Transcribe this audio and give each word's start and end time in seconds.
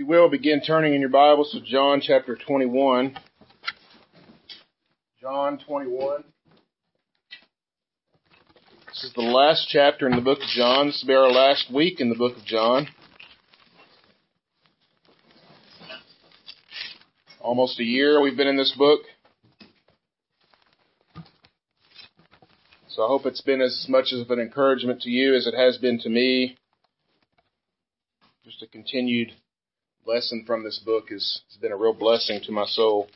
you 0.00 0.06
will, 0.06 0.30
begin 0.30 0.62
turning 0.62 0.94
in 0.94 1.00
your 1.02 1.10
Bibles 1.10 1.52
to 1.52 1.60
John 1.60 2.00
chapter 2.00 2.34
21. 2.34 3.18
John 5.20 5.58
21. 5.58 6.24
This 8.88 9.04
is 9.04 9.12
the 9.12 9.20
last 9.20 9.68
chapter 9.68 10.08
in 10.08 10.16
the 10.16 10.22
book 10.22 10.38
of 10.38 10.48
John. 10.56 10.86
This 10.86 11.02
will 11.02 11.08
be 11.08 11.14
our 11.14 11.30
last 11.30 11.70
week 11.70 12.00
in 12.00 12.08
the 12.08 12.14
book 12.14 12.34
of 12.38 12.46
John. 12.46 12.88
Almost 17.38 17.78
a 17.78 17.84
year 17.84 18.22
we've 18.22 18.38
been 18.38 18.48
in 18.48 18.56
this 18.56 18.74
book. 18.78 19.02
So 22.88 23.04
I 23.04 23.08
hope 23.08 23.26
it's 23.26 23.42
been 23.42 23.60
as 23.60 23.84
much 23.86 24.14
of 24.14 24.30
an 24.30 24.40
encouragement 24.40 25.02
to 25.02 25.10
you 25.10 25.34
as 25.34 25.46
it 25.46 25.54
has 25.54 25.76
been 25.76 25.98
to 25.98 26.08
me. 26.08 26.56
Just 28.46 28.62
a 28.62 28.66
continued 28.66 29.32
lesson 30.06 30.44
from 30.46 30.64
this 30.64 30.78
book 30.78 31.10
has, 31.10 31.40
been 31.60 31.72
a 31.72 31.76
real 31.76 31.92
blessing 31.92 32.40
to 32.44 32.52
my 32.52 32.64
soul. 32.66 33.08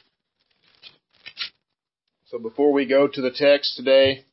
So 2.26 2.38
before 2.38 2.72
we 2.72 2.86
go 2.86 3.08
to 3.08 3.20
the 3.20 3.30
text 3.30 3.76
today, 3.76 4.24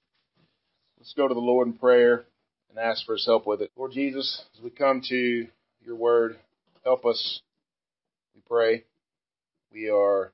let's 0.98 1.14
go 1.14 1.28
to 1.28 1.34
the 1.34 1.40
Lord 1.40 1.68
in 1.68 1.74
prayer 1.74 2.26
and 2.70 2.78
ask 2.78 3.06
for 3.06 3.14
his 3.14 3.26
help 3.26 3.48
with 3.48 3.62
it. 3.62 3.72
Lord 3.78 3.94
Jesus, 3.94 4.44
as 4.56 4.64
we 4.64 4.70
come 4.70 5.02
to 5.10 5.48
your 5.86 5.96
word, 5.96 6.38
help 6.84 7.06
us, 7.06 7.42
we 8.36 8.42
pray. 8.48 8.84
We 9.72 9.90
are 9.90 10.34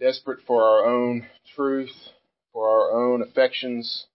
desperate 0.00 0.40
for 0.46 0.64
our 0.64 0.86
own 0.86 1.26
truth, 1.54 1.94
for 2.52 2.68
our 2.68 2.90
own 2.90 3.22
affections. 3.22 4.06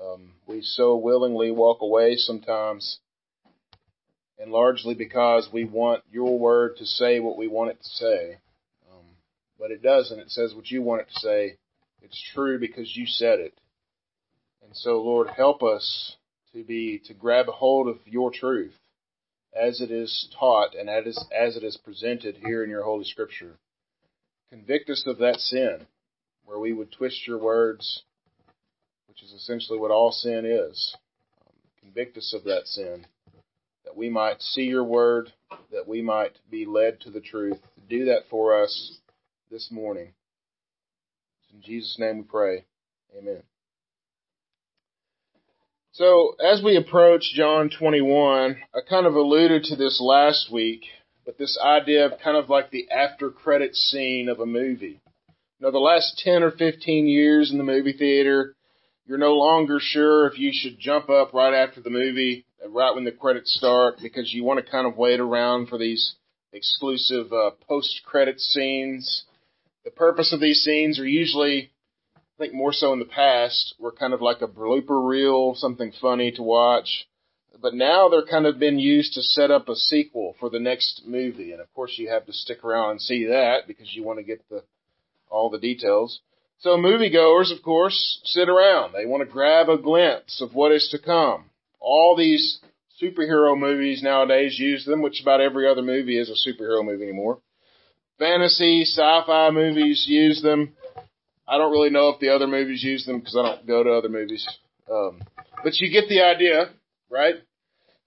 Um, 0.00 0.32
we 0.46 0.60
so 0.60 0.96
willingly 0.96 1.50
walk 1.50 1.80
away 1.80 2.16
sometimes 2.16 2.98
and 4.38 4.52
largely 4.52 4.94
because 4.94 5.48
we 5.52 5.64
want 5.64 6.02
your 6.10 6.38
word 6.38 6.76
to 6.78 6.86
say 6.86 7.20
what 7.20 7.36
we 7.36 7.48
want 7.48 7.70
it 7.70 7.82
to 7.82 7.88
say. 7.88 8.38
Um, 8.90 9.04
but 9.58 9.70
it 9.70 9.82
doesn't. 9.82 10.18
It 10.18 10.30
says 10.30 10.54
what 10.54 10.70
you 10.70 10.82
want 10.82 11.02
it 11.02 11.08
to 11.08 11.20
say. 11.20 11.56
It's 12.02 12.22
true 12.34 12.58
because 12.58 12.96
you 12.96 13.06
said 13.06 13.40
it. 13.40 13.54
And 14.64 14.76
so, 14.76 15.02
Lord, 15.02 15.28
help 15.30 15.62
us 15.62 16.16
to 16.52 16.62
be 16.62 17.00
to 17.06 17.14
grab 17.14 17.48
a 17.48 17.52
hold 17.52 17.88
of 17.88 17.98
your 18.06 18.30
truth 18.30 18.74
as 19.58 19.80
it 19.80 19.90
is 19.90 20.28
taught 20.38 20.74
and 20.74 20.88
as, 20.88 21.18
as 21.36 21.56
it 21.56 21.64
is 21.64 21.76
presented 21.76 22.36
here 22.44 22.62
in 22.62 22.70
your 22.70 22.84
Holy 22.84 23.04
Scripture. 23.04 23.56
Convict 24.50 24.88
us 24.88 25.04
of 25.06 25.18
that 25.18 25.36
sin 25.36 25.86
where 26.44 26.58
we 26.58 26.72
would 26.72 26.92
twist 26.92 27.26
your 27.26 27.38
words, 27.38 28.02
which 29.08 29.22
is 29.22 29.32
essentially 29.32 29.78
what 29.78 29.90
all 29.90 30.12
sin 30.12 30.46
is. 30.46 30.94
Um, 31.44 31.52
convict 31.80 32.16
us 32.16 32.32
of 32.34 32.44
that 32.44 32.66
sin 32.66 33.06
that 33.88 33.96
we 33.96 34.10
might 34.10 34.42
see 34.42 34.64
your 34.64 34.84
word, 34.84 35.32
that 35.72 35.88
we 35.88 36.02
might 36.02 36.36
be 36.50 36.66
led 36.66 37.00
to 37.00 37.10
the 37.10 37.22
truth. 37.22 37.56
Do 37.88 38.04
that 38.06 38.24
for 38.28 38.62
us 38.62 38.98
this 39.50 39.70
morning. 39.70 40.12
In 41.54 41.62
Jesus' 41.62 41.96
name 41.98 42.18
we 42.18 42.24
pray. 42.24 42.64
Amen. 43.16 43.42
So, 45.92 46.36
as 46.38 46.62
we 46.62 46.76
approach 46.76 47.32
John 47.34 47.70
21, 47.70 48.58
I 48.74 48.78
kind 48.86 49.06
of 49.06 49.14
alluded 49.14 49.64
to 49.64 49.76
this 49.76 50.02
last 50.02 50.52
week, 50.52 50.82
but 51.24 51.38
this 51.38 51.58
idea 51.64 52.04
of 52.04 52.20
kind 52.22 52.36
of 52.36 52.50
like 52.50 52.70
the 52.70 52.90
after 52.90 53.30
credit 53.30 53.74
scene 53.74 54.28
of 54.28 54.38
a 54.38 54.46
movie. 54.46 55.00
You 55.58 55.66
know, 55.66 55.70
the 55.70 55.78
last 55.78 56.20
10 56.22 56.42
or 56.42 56.50
15 56.50 57.06
years 57.06 57.50
in 57.50 57.56
the 57.56 57.64
movie 57.64 57.94
theater, 57.94 58.54
you're 59.06 59.16
no 59.16 59.32
longer 59.32 59.78
sure 59.80 60.26
if 60.26 60.38
you 60.38 60.50
should 60.52 60.78
jump 60.78 61.08
up 61.08 61.32
right 61.32 61.54
after 61.54 61.80
the 61.80 61.90
movie 61.90 62.44
right 62.66 62.94
when 62.94 63.04
the 63.04 63.12
credits 63.12 63.54
start 63.54 63.96
because 64.02 64.32
you 64.32 64.44
want 64.44 64.64
to 64.64 64.70
kind 64.70 64.86
of 64.86 64.96
wait 64.96 65.20
around 65.20 65.68
for 65.68 65.78
these 65.78 66.14
exclusive 66.52 67.32
uh, 67.32 67.50
post-credit 67.68 68.40
scenes. 68.40 69.24
The 69.84 69.90
purpose 69.90 70.32
of 70.32 70.40
these 70.40 70.62
scenes 70.62 70.98
are 70.98 71.06
usually, 71.06 71.70
I 72.16 72.20
think 72.38 72.54
more 72.54 72.72
so 72.72 72.92
in 72.92 72.98
the 72.98 73.04
past, 73.04 73.74
were 73.78 73.92
kind 73.92 74.12
of 74.12 74.20
like 74.20 74.42
a 74.42 74.48
blooper 74.48 75.06
reel, 75.06 75.54
something 75.54 75.92
funny 76.00 76.32
to 76.32 76.42
watch. 76.42 77.06
But 77.60 77.74
now 77.74 78.08
they're 78.08 78.26
kind 78.26 78.46
of 78.46 78.58
been 78.58 78.78
used 78.78 79.14
to 79.14 79.22
set 79.22 79.50
up 79.50 79.68
a 79.68 79.74
sequel 79.74 80.36
for 80.38 80.48
the 80.48 80.60
next 80.60 81.02
movie, 81.06 81.52
and 81.52 81.60
of 81.60 81.72
course 81.74 81.94
you 81.96 82.08
have 82.08 82.24
to 82.26 82.32
stick 82.32 82.64
around 82.64 82.92
and 82.92 83.00
see 83.00 83.26
that 83.26 83.66
because 83.66 83.92
you 83.94 84.04
want 84.04 84.20
to 84.20 84.24
get 84.24 84.48
the 84.48 84.62
all 85.28 85.50
the 85.50 85.58
details. 85.58 86.20
So 86.60 86.76
moviegoers, 86.76 87.52
of 87.52 87.62
course, 87.62 88.20
sit 88.24 88.48
around. 88.48 88.92
They 88.92 89.06
want 89.06 89.22
to 89.22 89.32
grab 89.32 89.68
a 89.68 89.76
glimpse 89.76 90.40
of 90.40 90.54
what 90.54 90.72
is 90.72 90.88
to 90.90 90.98
come 90.98 91.50
all 91.80 92.16
these 92.16 92.60
superhero 93.02 93.58
movies 93.58 94.02
nowadays 94.02 94.58
use 94.58 94.84
them, 94.84 95.02
which 95.02 95.20
about 95.22 95.40
every 95.40 95.68
other 95.68 95.82
movie 95.82 96.18
is 96.18 96.30
a 96.30 96.48
superhero 96.48 96.84
movie 96.84 97.04
anymore. 97.04 97.40
Fantasy, 98.18 98.82
sci-fi 98.82 99.50
movies 99.50 100.04
use 100.08 100.42
them. 100.42 100.74
I 101.46 101.56
don't 101.56 101.70
really 101.70 101.90
know 101.90 102.08
if 102.10 102.20
the 102.20 102.30
other 102.30 102.46
movies 102.46 102.82
use 102.82 103.06
them 103.06 103.20
because 103.20 103.36
I 103.36 103.42
don't 103.42 103.66
go 103.66 103.82
to 103.84 103.92
other 103.92 104.08
movies. 104.08 104.46
Um, 104.90 105.20
but 105.62 105.78
you 105.78 105.90
get 105.90 106.08
the 106.08 106.22
idea, 106.22 106.70
right? 107.10 107.36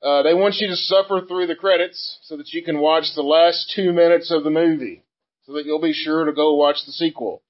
Uh, 0.03 0.23
they 0.23 0.33
want 0.33 0.55
you 0.57 0.67
to 0.67 0.75
suffer 0.75 1.21
through 1.27 1.47
the 1.47 1.55
credits 1.55 2.19
so 2.23 2.35
that 2.37 2.51
you 2.51 2.63
can 2.63 2.79
watch 2.79 3.05
the 3.15 3.21
last 3.21 3.71
two 3.75 3.93
minutes 3.93 4.31
of 4.31 4.43
the 4.43 4.49
movie 4.49 5.03
so 5.45 5.53
that 5.53 5.65
you'll 5.65 5.81
be 5.81 5.93
sure 5.93 6.25
to 6.25 6.33
go 6.33 6.55
watch 6.55 6.77
the 6.85 6.91
sequel. 6.91 7.41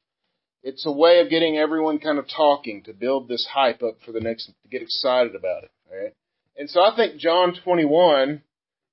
It's 0.63 0.85
a 0.85 0.91
way 0.91 1.19
of 1.19 1.29
getting 1.29 1.57
everyone 1.57 1.99
kind 1.99 2.19
of 2.19 2.27
talking 2.27 2.83
to 2.83 2.93
build 2.93 3.27
this 3.27 3.47
hype 3.51 3.81
up 3.81 3.97
for 4.05 4.11
the 4.11 4.19
next, 4.19 4.45
to 4.45 4.53
get 4.69 4.81
excited 4.81 5.35
about 5.35 5.63
it. 5.63 5.71
And 6.57 6.69
so 6.69 6.81
I 6.81 6.95
think 6.95 7.19
John 7.19 7.55
21 7.63 8.41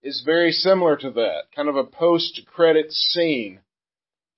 is 0.03 0.23
very 0.25 0.53
similar 0.53 0.97
to 0.97 1.11
that, 1.11 1.43
kind 1.55 1.69
of 1.69 1.77
a 1.77 1.85
post-credit 1.85 2.93
scene 2.93 3.61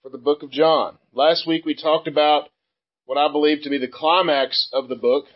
for 0.03 0.09
the 0.09 0.19
book 0.19 0.43
of 0.43 0.50
John. 0.50 0.98
Last 1.12 1.47
week 1.47 1.65
we 1.65 1.75
talked 1.75 2.09
about 2.09 2.48
what 3.04 3.19
I 3.19 3.31
believe 3.31 3.62
to 3.62 3.71
be 3.71 3.78
the 3.78 3.88
climax 3.88 4.69
of 4.72 4.88
the 4.88 4.97
book. 4.97 5.26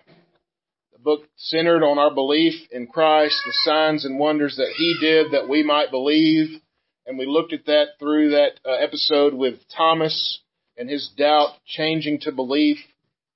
The 0.92 0.98
book 0.98 1.28
centered 1.36 1.82
on 1.82 1.98
our 1.98 2.12
belief 2.12 2.54
in 2.70 2.86
Christ, 2.86 3.36
the 3.44 3.52
signs 3.64 4.04
and 4.04 4.18
wonders 4.18 4.56
that 4.56 4.72
He 4.76 4.96
did 5.00 5.32
that 5.32 5.48
we 5.48 5.62
might 5.62 5.91
believe. 5.91 6.60
And 7.06 7.18
we 7.18 7.26
looked 7.26 7.52
at 7.52 7.66
that 7.66 7.98
through 7.98 8.30
that 8.30 8.60
uh, 8.64 8.72
episode 8.72 9.34
with 9.34 9.56
Thomas 9.76 10.41
and 10.76 10.88
his 10.88 11.10
doubt 11.16 11.50
changing 11.66 12.20
to 12.20 12.32
belief, 12.32 12.78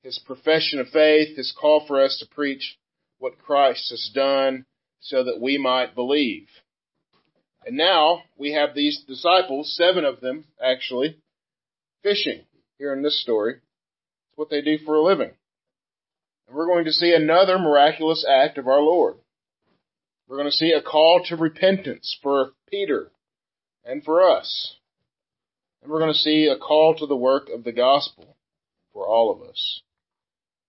his 0.03 0.19
profession 0.26 0.81
of 0.81 0.88
faith, 0.88 1.37
his 1.37 1.55
call 1.59 1.87
for 1.87 2.03
us 2.03 2.19
to 2.19 2.34
preach 2.34 2.78
what 3.19 3.39
Christ 3.39 3.91
has 3.91 4.11
done 4.15 4.67
so 5.01 5.25
that 5.25 5.41
we 5.41 5.59
might 5.59 5.95
believe. 5.95 6.49
And 7.65 7.77
now 7.77 8.23
we 8.37 8.53
have 8.53 8.75
these 8.75 9.03
disciples, 9.06 9.77
seven 9.77 10.05
of 10.05 10.21
them 10.21 10.45
actually, 10.62 11.19
fishing 12.03 12.43
here 12.79 12.93
in 12.93 13.03
this 13.03 13.21
story. 13.23 13.55
It's 13.55 14.37
what 14.37 14.51
they 14.51 14.62
do 14.62 14.79
for 14.79 14.95
a 14.95 15.03
living. 15.03 15.33
And 16.47 16.56
we're 16.56 16.67
going 16.67 16.87
to 16.87 16.93
see 16.93 17.12
another 17.15 17.59
miraculous 17.59 18.25
act 18.29 18.59
of 18.59 18.69
our 18.69 18.81
Lord. 18.81 19.17
We're 20.29 20.39
going 20.39 20.50
to 20.50 20.56
see 20.56 20.73
a 20.73 20.83
call 20.83 21.23
to 21.27 21.37
repentance 21.37 22.19
for 22.23 22.53
Peter 22.71 23.11
and 23.85 24.05
for 24.05 24.23
us. 24.23 24.77
And 25.83 25.91
we're 25.91 26.00
going 26.00 26.12
to 26.12 26.19
see 26.19 26.47
a 26.47 26.59
call 26.59 26.95
to 26.97 27.06
the 27.06 27.17
work 27.17 27.49
of 27.49 27.65
the 27.65 27.73
gospel 27.73 28.37
for 28.93 29.06
all 29.06 29.31
of 29.31 29.49
us. 29.49 29.83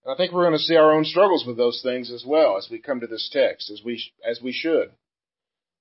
And 0.05 0.13
I 0.13 0.17
think 0.17 0.31
we're 0.31 0.45
going 0.45 0.57
to 0.57 0.63
see 0.63 0.75
our 0.75 0.93
own 0.93 1.05
struggles 1.05 1.45
with 1.45 1.57
those 1.57 1.81
things 1.83 2.11
as 2.11 2.23
well 2.25 2.57
as 2.57 2.67
we 2.69 2.79
come 2.79 2.99
to 3.01 3.07
this 3.07 3.29
text, 3.31 3.69
as 3.69 3.81
we, 3.83 4.01
as 4.27 4.39
we 4.41 4.53
should. 4.53 4.91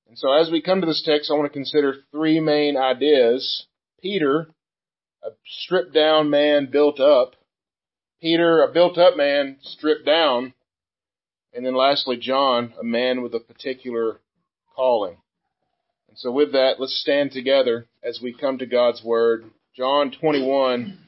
And 0.08 0.18
so 0.18 0.32
as 0.32 0.50
we 0.50 0.62
come 0.62 0.80
to 0.80 0.86
this 0.86 1.02
text, 1.04 1.30
I 1.30 1.34
want 1.34 1.46
to 1.46 1.56
consider 1.56 1.96
three 2.10 2.40
main 2.40 2.76
ideas. 2.76 3.66
Peter, 4.00 4.48
a 5.22 5.28
stripped 5.62 5.92
down 5.92 6.30
man 6.30 6.70
built 6.70 6.98
up. 6.98 7.34
Peter, 8.20 8.62
a 8.62 8.72
built 8.72 8.98
up 8.98 9.16
man 9.16 9.58
stripped 9.60 10.06
down. 10.06 10.54
And 11.54 11.64
then 11.64 11.74
lastly, 11.74 12.16
John, 12.16 12.72
a 12.80 12.84
man 12.84 13.22
with 13.22 13.34
a 13.34 13.40
particular 13.40 14.20
calling. 14.74 15.16
And 16.08 16.18
so 16.18 16.32
with 16.32 16.52
that, 16.52 16.74
let's 16.78 17.00
stand 17.00 17.32
together 17.32 17.86
as 18.02 18.20
we 18.22 18.32
come 18.32 18.58
to 18.58 18.66
God's 18.66 19.02
Word. 19.02 19.44
John 19.76 20.10
21, 20.10 20.98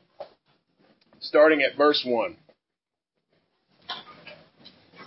starting 1.21 1.63
at 1.63 1.77
verse 1.77 2.03
1. 2.07 2.37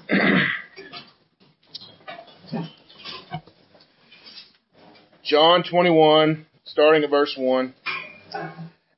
John 5.23 5.63
21, 5.69 6.45
starting 6.65 7.03
at 7.03 7.09
verse 7.09 7.35
1. 7.37 7.73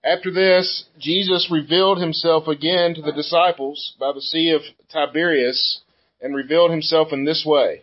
After 0.03 0.31
this, 0.31 0.85
Jesus 0.99 1.49
revealed 1.51 1.99
himself 1.99 2.47
again 2.47 2.93
to 2.95 3.01
the 3.01 3.11
disciples 3.11 3.95
by 3.99 4.11
the 4.13 4.21
Sea 4.21 4.51
of 4.51 4.61
Tiberias 4.91 5.81
and 6.21 6.35
revealed 6.35 6.71
himself 6.71 7.09
in 7.11 7.25
this 7.25 7.43
way. 7.45 7.81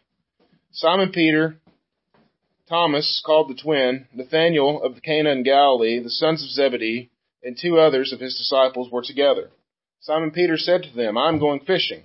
Simon 0.72 1.12
Peter, 1.12 1.56
Thomas, 2.68 3.22
called 3.24 3.50
the 3.50 3.60
twin, 3.60 4.06
Nathanael 4.12 4.82
of 4.82 5.02
Cana 5.02 5.30
in 5.30 5.42
Galilee, 5.42 6.02
the 6.02 6.10
sons 6.10 6.42
of 6.42 6.50
Zebedee, 6.50 7.10
and 7.44 7.56
two 7.56 7.78
others 7.78 8.12
of 8.12 8.20
his 8.20 8.36
disciples 8.36 8.90
were 8.90 9.02
together. 9.02 9.50
Simon 10.00 10.32
Peter 10.32 10.56
said 10.56 10.82
to 10.82 10.96
them, 10.96 11.18
I 11.18 11.28
am 11.28 11.38
going 11.38 11.60
fishing. 11.60 12.04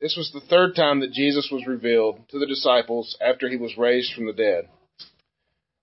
This 0.00 0.16
was 0.16 0.30
the 0.32 0.40
third 0.40 0.74
time 0.74 1.00
that 1.00 1.12
Jesus 1.12 1.50
was 1.52 1.66
revealed 1.66 2.20
to 2.30 2.38
the 2.38 2.46
disciples 2.46 3.16
after 3.20 3.48
he 3.48 3.56
was 3.56 3.76
raised 3.76 4.14
from 4.14 4.26
the 4.26 4.32
dead. 4.32 4.68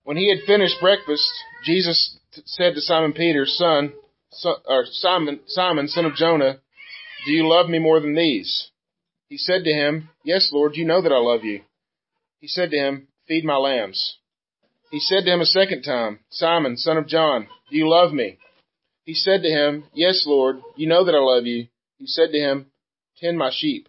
When 0.02 0.16
he 0.16 0.28
had 0.28 0.46
finished 0.46 0.80
breakfast, 0.80 1.30
Jesus 1.64 2.16
t- 2.34 2.42
said 2.44 2.74
to 2.74 2.80
Simon 2.80 3.12
Peter, 3.12 3.46
son, 3.46 3.92
son, 4.32 4.54
or 4.66 4.86
Simon, 4.90 5.40
Simon, 5.46 5.86
son 5.86 6.04
of 6.04 6.14
Jonah, 6.14 6.58
do 7.26 7.32
you 7.32 7.46
love 7.46 7.68
me 7.68 7.78
more 7.78 8.00
than 8.00 8.14
these? 8.14 8.70
He 9.28 9.36
said 9.36 9.64
to 9.64 9.70
him, 9.70 10.08
Yes, 10.24 10.50
Lord, 10.52 10.76
you 10.76 10.84
know 10.84 11.02
that 11.02 11.12
I 11.12 11.18
love 11.18 11.44
you. 11.44 11.60
He 12.40 12.48
said 12.48 12.70
to 12.70 12.76
him, 12.76 13.08
Feed 13.28 13.44
my 13.44 13.56
lambs. 13.56 14.16
He 14.90 15.00
said 15.00 15.24
to 15.24 15.32
him 15.32 15.40
a 15.40 15.46
second 15.46 15.82
time, 15.82 16.20
Simon, 16.30 16.76
son 16.76 16.96
of 16.96 17.06
John, 17.06 17.46
do 17.70 17.76
you 17.76 17.88
love 17.88 18.12
me? 18.12 18.38
He 19.04 19.14
said 19.14 19.42
to 19.42 19.48
him, 19.48 19.84
Yes, 19.92 20.24
Lord, 20.26 20.60
you 20.76 20.88
know 20.88 21.04
that 21.04 21.14
I 21.14 21.18
love 21.18 21.46
you. 21.46 21.68
He 21.98 22.06
said 22.06 22.32
to 22.32 22.38
him, 22.38 22.66
Tend 23.18 23.36
my 23.36 23.50
sheep. 23.52 23.88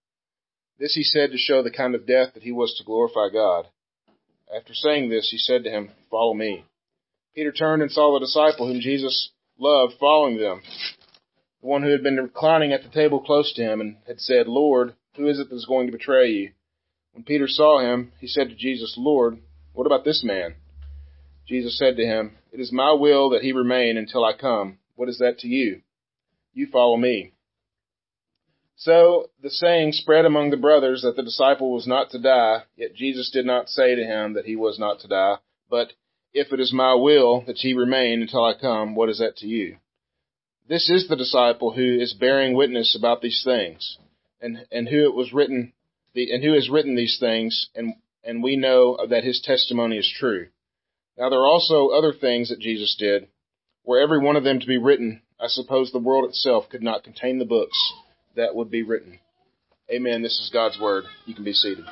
This 0.81 0.95
he 0.95 1.03
said 1.03 1.31
to 1.31 1.37
show 1.37 1.61
the 1.61 1.69
kind 1.69 1.93
of 1.93 2.07
death 2.07 2.33
that 2.33 2.41
he 2.41 2.51
was 2.51 2.73
to 2.73 2.83
glorify 2.83 3.29
God. 3.31 3.67
After 4.53 4.73
saying 4.73 5.09
this, 5.09 5.29
he 5.29 5.37
said 5.37 5.63
to 5.63 5.69
him, 5.69 5.91
Follow 6.09 6.33
me. 6.33 6.65
Peter 7.35 7.51
turned 7.51 7.83
and 7.83 7.91
saw 7.91 8.11
the 8.11 8.25
disciple 8.25 8.67
whom 8.67 8.81
Jesus 8.81 9.29
loved 9.59 9.93
following 9.99 10.39
them, 10.39 10.63
the 11.61 11.67
one 11.67 11.83
who 11.83 11.91
had 11.91 12.01
been 12.01 12.17
reclining 12.17 12.73
at 12.73 12.81
the 12.81 12.89
table 12.89 13.19
close 13.19 13.53
to 13.53 13.61
him 13.61 13.79
and 13.79 13.97
had 14.07 14.19
said, 14.19 14.47
Lord, 14.47 14.95
who 15.15 15.27
is 15.27 15.39
it 15.39 15.51
that 15.51 15.55
is 15.55 15.67
going 15.67 15.85
to 15.85 15.95
betray 15.95 16.31
you? 16.31 16.51
When 17.13 17.25
Peter 17.25 17.47
saw 17.47 17.79
him, 17.79 18.11
he 18.19 18.25
said 18.25 18.49
to 18.49 18.55
Jesus, 18.55 18.95
Lord, 18.97 19.37
what 19.73 19.85
about 19.85 20.03
this 20.03 20.23
man? 20.23 20.55
Jesus 21.47 21.77
said 21.77 21.95
to 21.97 22.05
him, 22.05 22.37
It 22.51 22.59
is 22.59 22.71
my 22.71 22.91
will 22.93 23.29
that 23.29 23.43
he 23.43 23.51
remain 23.51 23.97
until 23.97 24.25
I 24.25 24.33
come. 24.33 24.79
What 24.95 25.09
is 25.09 25.19
that 25.19 25.37
to 25.39 25.47
you? 25.47 25.83
You 26.55 26.65
follow 26.71 26.97
me. 26.97 27.33
So 28.81 29.29
the 29.43 29.51
saying 29.51 29.91
spread 29.91 30.25
among 30.25 30.49
the 30.49 30.57
brothers 30.57 31.03
that 31.03 31.15
the 31.15 31.21
disciple 31.21 31.71
was 31.71 31.85
not 31.85 32.09
to 32.09 32.19
die, 32.19 32.63
yet 32.75 32.95
Jesus 32.95 33.29
did 33.29 33.45
not 33.45 33.69
say 33.69 33.93
to 33.93 34.03
him 34.03 34.33
that 34.33 34.45
he 34.45 34.55
was 34.55 34.79
not 34.79 35.01
to 35.01 35.07
die, 35.07 35.35
but 35.69 35.93
if 36.33 36.51
it 36.51 36.59
is 36.59 36.73
my 36.73 36.95
will 36.95 37.41
that 37.45 37.57
he 37.57 37.75
remain 37.75 38.23
until 38.23 38.43
I 38.43 38.55
come, 38.59 38.95
what 38.95 39.09
is 39.09 39.19
that 39.19 39.37
to 39.37 39.47
you? 39.47 39.77
This 40.67 40.89
is 40.89 41.07
the 41.07 41.15
disciple 41.15 41.73
who 41.73 41.99
is 41.99 42.15
bearing 42.15 42.55
witness 42.55 42.95
about 42.97 43.21
these 43.21 43.43
things, 43.45 43.99
and, 44.41 44.65
and 44.71 44.89
who 44.89 45.03
it 45.03 45.13
was 45.13 45.31
written, 45.31 45.73
the, 46.15 46.33
and 46.33 46.43
who 46.43 46.53
has 46.53 46.67
written 46.67 46.95
these 46.95 47.17
things, 47.19 47.69
and, 47.75 47.93
and 48.23 48.41
we 48.41 48.55
know 48.55 48.97
that 49.07 49.23
his 49.23 49.41
testimony 49.41 49.99
is 49.99 50.11
true. 50.11 50.47
Now 51.19 51.29
there 51.29 51.41
are 51.41 51.47
also 51.47 51.89
other 51.89 52.13
things 52.13 52.49
that 52.49 52.59
Jesus 52.59 52.95
did, 52.97 53.27
were 53.83 54.01
every 54.01 54.17
one 54.17 54.37
of 54.37 54.43
them 54.43 54.59
to 54.59 54.65
be 54.65 54.79
written, 54.79 55.21
I 55.39 55.49
suppose 55.49 55.91
the 55.91 55.99
world 55.99 56.27
itself 56.27 56.67
could 56.67 56.81
not 56.81 57.03
contain 57.03 57.37
the 57.37 57.45
books 57.45 57.77
that 58.35 58.55
would 58.55 58.71
be 58.71 58.83
written. 58.83 59.19
Amen. 59.89 60.21
This 60.21 60.39
is 60.39 60.49
God's 60.53 60.79
word. 60.79 61.03
You 61.25 61.35
can 61.35 61.43
be 61.43 61.53
seated. 61.53 61.85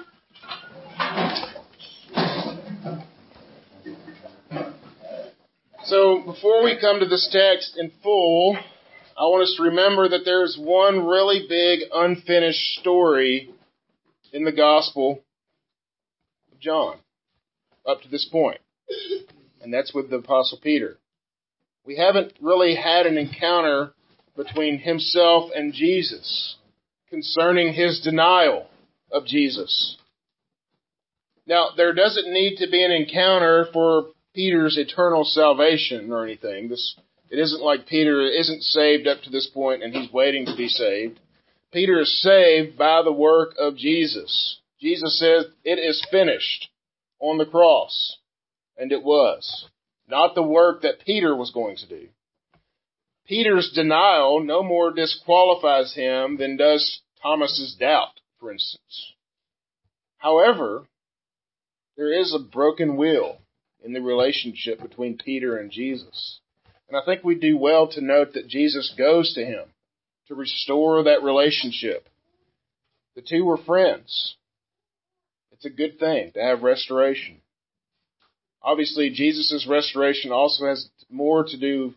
So 5.85 6.21
before 6.25 6.63
we 6.63 6.79
come 6.79 6.99
to 6.99 7.07
this 7.07 7.27
text 7.31 7.75
in 7.77 7.91
full, 8.03 8.57
I 9.17 9.23
want 9.23 9.43
us 9.43 9.55
to 9.57 9.63
remember 9.63 10.07
that 10.09 10.21
there's 10.23 10.57
one 10.57 11.05
really 11.05 11.45
big 11.49 11.79
unfinished 11.93 12.79
story 12.79 13.49
in 14.31 14.45
the 14.45 14.51
Gospel 14.51 15.23
of 16.51 16.59
John 16.59 16.97
up 17.85 18.01
to 18.03 18.07
this. 18.07 18.29
And 19.61 19.73
that's 19.73 19.93
with 19.93 20.09
the 20.09 20.17
Apostle 20.17 20.59
Peter. 20.61 20.97
We 21.85 21.97
haven't 21.97 22.33
really 22.39 22.75
had 22.75 23.07
an 23.07 23.17
encounter 23.17 23.93
between 24.39 24.79
himself 24.79 25.51
and 25.53 25.73
Jesus 25.73 26.55
concerning 27.09 27.73
his 27.73 27.99
denial 27.99 28.67
of 29.11 29.25
Jesus. 29.25 29.97
Now, 31.45 31.71
there 31.75 31.93
doesn't 31.93 32.31
need 32.31 32.55
to 32.59 32.69
be 32.69 32.81
an 32.81 32.91
encounter 32.91 33.67
for 33.73 34.11
Peter's 34.33 34.77
eternal 34.77 35.25
salvation 35.25 36.13
or 36.13 36.23
anything. 36.23 36.69
This 36.69 36.95
it 37.29 37.37
isn't 37.37 37.61
like 37.61 37.85
Peter 37.85 38.21
isn't 38.21 38.63
saved 38.63 39.07
up 39.07 39.21
to 39.23 39.29
this 39.29 39.47
point 39.53 39.83
and 39.83 39.93
he's 39.93 40.11
waiting 40.13 40.45
to 40.45 40.55
be 40.55 40.69
saved. 40.69 41.19
Peter 41.73 41.99
is 41.99 42.21
saved 42.21 42.77
by 42.77 43.01
the 43.03 43.11
work 43.11 43.55
of 43.59 43.75
Jesus. 43.75 44.59
Jesus 44.79 45.19
says 45.19 45.47
it 45.65 45.79
is 45.79 46.01
finished 46.09 46.69
on 47.19 47.37
the 47.37 47.45
cross. 47.45 48.17
And 48.77 48.93
it 48.93 49.03
was. 49.03 49.65
Not 50.07 50.33
the 50.33 50.43
work 50.43 50.83
that 50.83 51.05
Peter 51.05 51.35
was 51.35 51.51
going 51.51 51.75
to 51.75 51.87
do. 51.89 52.07
Peter's 53.29 53.71
denial 53.75 54.43
no 54.43 54.63
more 54.63 54.91
disqualifies 54.91 55.93
him 55.93 56.37
than 56.37 56.57
does 56.57 57.01
Thomas's 57.21 57.75
doubt, 57.79 58.19
for 58.39 58.51
instance. 58.51 59.13
However, 60.17 60.87
there 61.95 62.11
is 62.11 62.33
a 62.33 62.39
broken 62.39 62.97
will 62.97 63.37
in 63.85 63.93
the 63.93 64.01
relationship 64.01 64.81
between 64.81 65.19
Peter 65.19 65.57
and 65.57 65.69
Jesus. 65.69 66.39
And 66.87 66.97
I 66.97 67.05
think 67.05 67.23
we 67.23 67.35
do 67.35 67.55
well 67.55 67.87
to 67.89 68.01
note 68.01 68.33
that 68.33 68.47
Jesus 68.47 68.91
goes 68.97 69.35
to 69.35 69.45
him 69.45 69.65
to 70.27 70.33
restore 70.33 71.03
that 71.03 71.21
relationship. 71.21 72.07
The 73.15 73.21
two 73.21 73.45
were 73.45 73.57
friends. 73.57 74.37
It's 75.51 75.65
a 75.65 75.69
good 75.69 75.99
thing 75.99 76.31
to 76.33 76.41
have 76.41 76.63
restoration. 76.63 77.41
Obviously, 78.63 79.11
Jesus' 79.11 79.67
restoration 79.69 80.31
also 80.31 80.65
has 80.65 80.89
more 81.11 81.43
to 81.43 81.57
do 81.57 81.93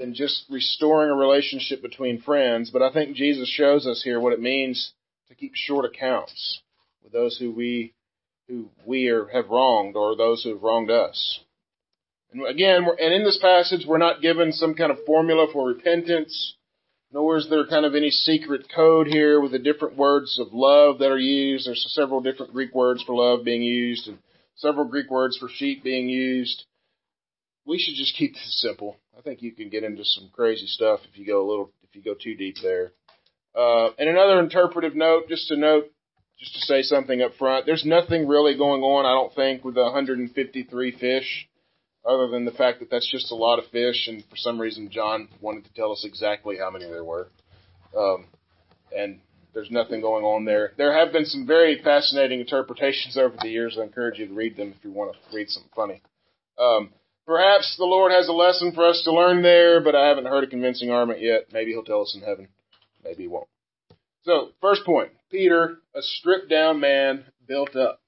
than 0.00 0.14
just 0.14 0.46
restoring 0.48 1.10
a 1.10 1.14
relationship 1.14 1.82
between 1.82 2.22
friends, 2.22 2.70
but 2.70 2.80
I 2.80 2.90
think 2.90 3.14
Jesus 3.14 3.48
shows 3.48 3.86
us 3.86 4.02
here 4.02 4.18
what 4.18 4.32
it 4.32 4.40
means 4.40 4.92
to 5.28 5.34
keep 5.34 5.52
short 5.54 5.84
accounts 5.84 6.62
with 7.04 7.12
those 7.12 7.36
who 7.38 7.52
we 7.52 7.92
who 8.48 8.70
we 8.84 9.08
are, 9.08 9.28
have 9.28 9.50
wronged 9.50 9.94
or 9.94 10.16
those 10.16 10.42
who 10.42 10.48
have 10.50 10.62
wronged 10.62 10.90
us. 10.90 11.40
And 12.32 12.46
again, 12.46 12.86
and 12.98 13.14
in 13.14 13.24
this 13.24 13.38
passage, 13.40 13.84
we're 13.86 13.98
not 13.98 14.22
given 14.22 14.52
some 14.52 14.74
kind 14.74 14.90
of 14.90 15.04
formula 15.06 15.46
for 15.52 15.68
repentance 15.68 16.56
nor 17.12 17.36
is 17.36 17.48
there 17.50 17.66
kind 17.66 17.84
of 17.84 17.94
any 17.94 18.10
secret 18.10 18.66
code 18.74 19.08
here 19.08 19.40
with 19.40 19.52
the 19.52 19.58
different 19.58 19.96
words 19.96 20.38
of 20.38 20.52
love 20.52 20.98
that 20.98 21.10
are 21.10 21.18
used. 21.18 21.66
There's 21.66 21.84
several 21.92 22.20
different 22.20 22.52
Greek 22.52 22.74
words 22.74 23.02
for 23.02 23.14
love 23.14 23.44
being 23.44 23.62
used 23.62 24.06
and 24.06 24.18
several 24.56 24.86
Greek 24.86 25.10
words 25.10 25.36
for 25.36 25.48
sheep 25.48 25.82
being 25.82 26.08
used. 26.08 26.64
We 27.66 27.78
should 27.78 27.94
just 27.94 28.16
keep 28.16 28.34
this 28.34 28.60
simple. 28.60 28.96
I 29.16 29.22
think 29.22 29.42
you 29.42 29.52
can 29.52 29.68
get 29.68 29.84
into 29.84 30.04
some 30.04 30.30
crazy 30.32 30.66
stuff 30.66 31.00
if 31.10 31.18
you 31.18 31.26
go 31.26 31.46
a 31.46 31.48
little, 31.48 31.72
if 31.82 31.94
you 31.94 32.02
go 32.02 32.14
too 32.14 32.34
deep 32.34 32.56
there. 32.62 32.92
Uh, 33.54 33.90
and 33.98 34.08
another 34.08 34.40
interpretive 34.40 34.94
note, 34.94 35.28
just 35.28 35.48
to 35.48 35.56
note, 35.56 35.90
just 36.38 36.54
to 36.54 36.60
say 36.60 36.82
something 36.82 37.20
up 37.20 37.32
front, 37.38 37.66
there's 37.66 37.84
nothing 37.84 38.26
really 38.26 38.56
going 38.56 38.82
on, 38.82 39.04
I 39.04 39.12
don't 39.12 39.34
think, 39.34 39.64
with 39.64 39.74
the 39.74 39.82
153 39.82 40.98
fish 40.98 41.48
other 42.04 42.28
than 42.28 42.44
the 42.44 42.52
fact 42.52 42.80
that 42.80 42.90
that's 42.90 43.10
just 43.10 43.30
a 43.30 43.34
lot 43.34 43.58
of 43.58 43.66
fish, 43.70 44.08
and 44.08 44.24
for 44.24 44.36
some 44.36 44.58
reason 44.58 44.88
John 44.90 45.28
wanted 45.40 45.64
to 45.64 45.74
tell 45.74 45.92
us 45.92 46.04
exactly 46.06 46.56
how 46.58 46.70
many 46.70 46.86
there 46.86 47.04
were. 47.04 47.28
Um, 47.96 48.26
and 48.96 49.20
there's 49.52 49.70
nothing 49.70 50.00
going 50.00 50.24
on 50.24 50.44
there. 50.44 50.72
There 50.78 50.96
have 50.96 51.12
been 51.12 51.26
some 51.26 51.46
very 51.46 51.80
fascinating 51.82 52.40
interpretations 52.40 53.18
over 53.18 53.34
the 53.40 53.48
years. 53.48 53.76
I 53.78 53.82
encourage 53.82 54.18
you 54.18 54.28
to 54.28 54.34
read 54.34 54.56
them 54.56 54.74
if 54.76 54.84
you 54.84 54.92
want 54.92 55.12
to 55.12 55.36
read 55.36 55.48
something 55.50 55.70
funny. 55.74 56.02
Um, 56.58 56.90
perhaps 57.26 57.76
the 57.76 57.84
Lord 57.84 58.12
has 58.12 58.28
a 58.28 58.32
lesson 58.32 58.72
for 58.72 58.86
us 58.86 59.02
to 59.04 59.12
learn 59.12 59.42
there, 59.42 59.82
but 59.82 59.94
I 59.94 60.08
haven't 60.08 60.26
heard 60.26 60.44
a 60.44 60.48
convincing 60.48 60.90
argument 60.90 61.22
yet. 61.22 61.46
Maybe 61.52 61.72
He'll 61.72 61.84
tell 61.84 62.02
us 62.02 62.14
in 62.14 62.22
heaven. 62.22 62.48
Maybe 63.04 63.24
He 63.24 63.28
won't. 63.28 63.48
So, 64.22 64.50
first 64.60 64.84
point 64.84 65.10
Peter, 65.30 65.78
a 65.94 66.02
stripped 66.02 66.50
down 66.50 66.80
man, 66.80 67.24
built 67.46 67.76
up. 67.76 68.00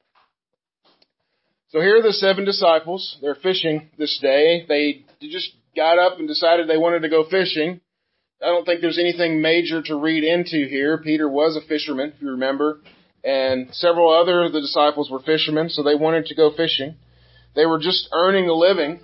So 1.69 1.81
here 1.81 1.99
are 1.99 2.03
the 2.03 2.13
seven 2.13 2.45
disciples. 2.45 3.17
They're 3.23 3.35
fishing 3.35 3.89
this 3.97 4.19
day. 4.21 4.67
They 4.69 5.07
just 5.21 5.53
got 5.75 5.99
up 5.99 6.19
and 6.19 6.29
decided 6.29 6.69
they 6.69 6.77
wanted 6.77 7.01
to 7.01 7.09
go 7.09 7.25
fishing. 7.25 7.81
I 8.43 8.47
don't 8.47 8.67
think 8.67 8.81
there's 8.81 8.99
anything 8.99 9.41
major 9.41 9.81
to 9.83 9.97
read 9.97 10.25
into 10.25 10.69
here. 10.69 10.99
Peter 10.99 11.29
was 11.29 11.57
a 11.57 11.67
fisherman, 11.67 12.13
if 12.15 12.21
you 12.21 12.31
remember, 12.31 12.81
and 13.25 13.73
several 13.73 14.13
other 14.13 14.43
of 14.43 14.53
the 14.53 14.61
disciples 14.61 15.11
were 15.11 15.21
fishermen, 15.21 15.71
so 15.71 15.83
they 15.83 15.95
wanted 15.95 16.27
to 16.27 16.35
go 16.35 16.53
fishing. 16.55 16.97
They 17.55 17.67
were 17.67 17.79
just 17.79 18.09
earning 18.13 18.49
a 18.49 18.55
living. 18.55 19.01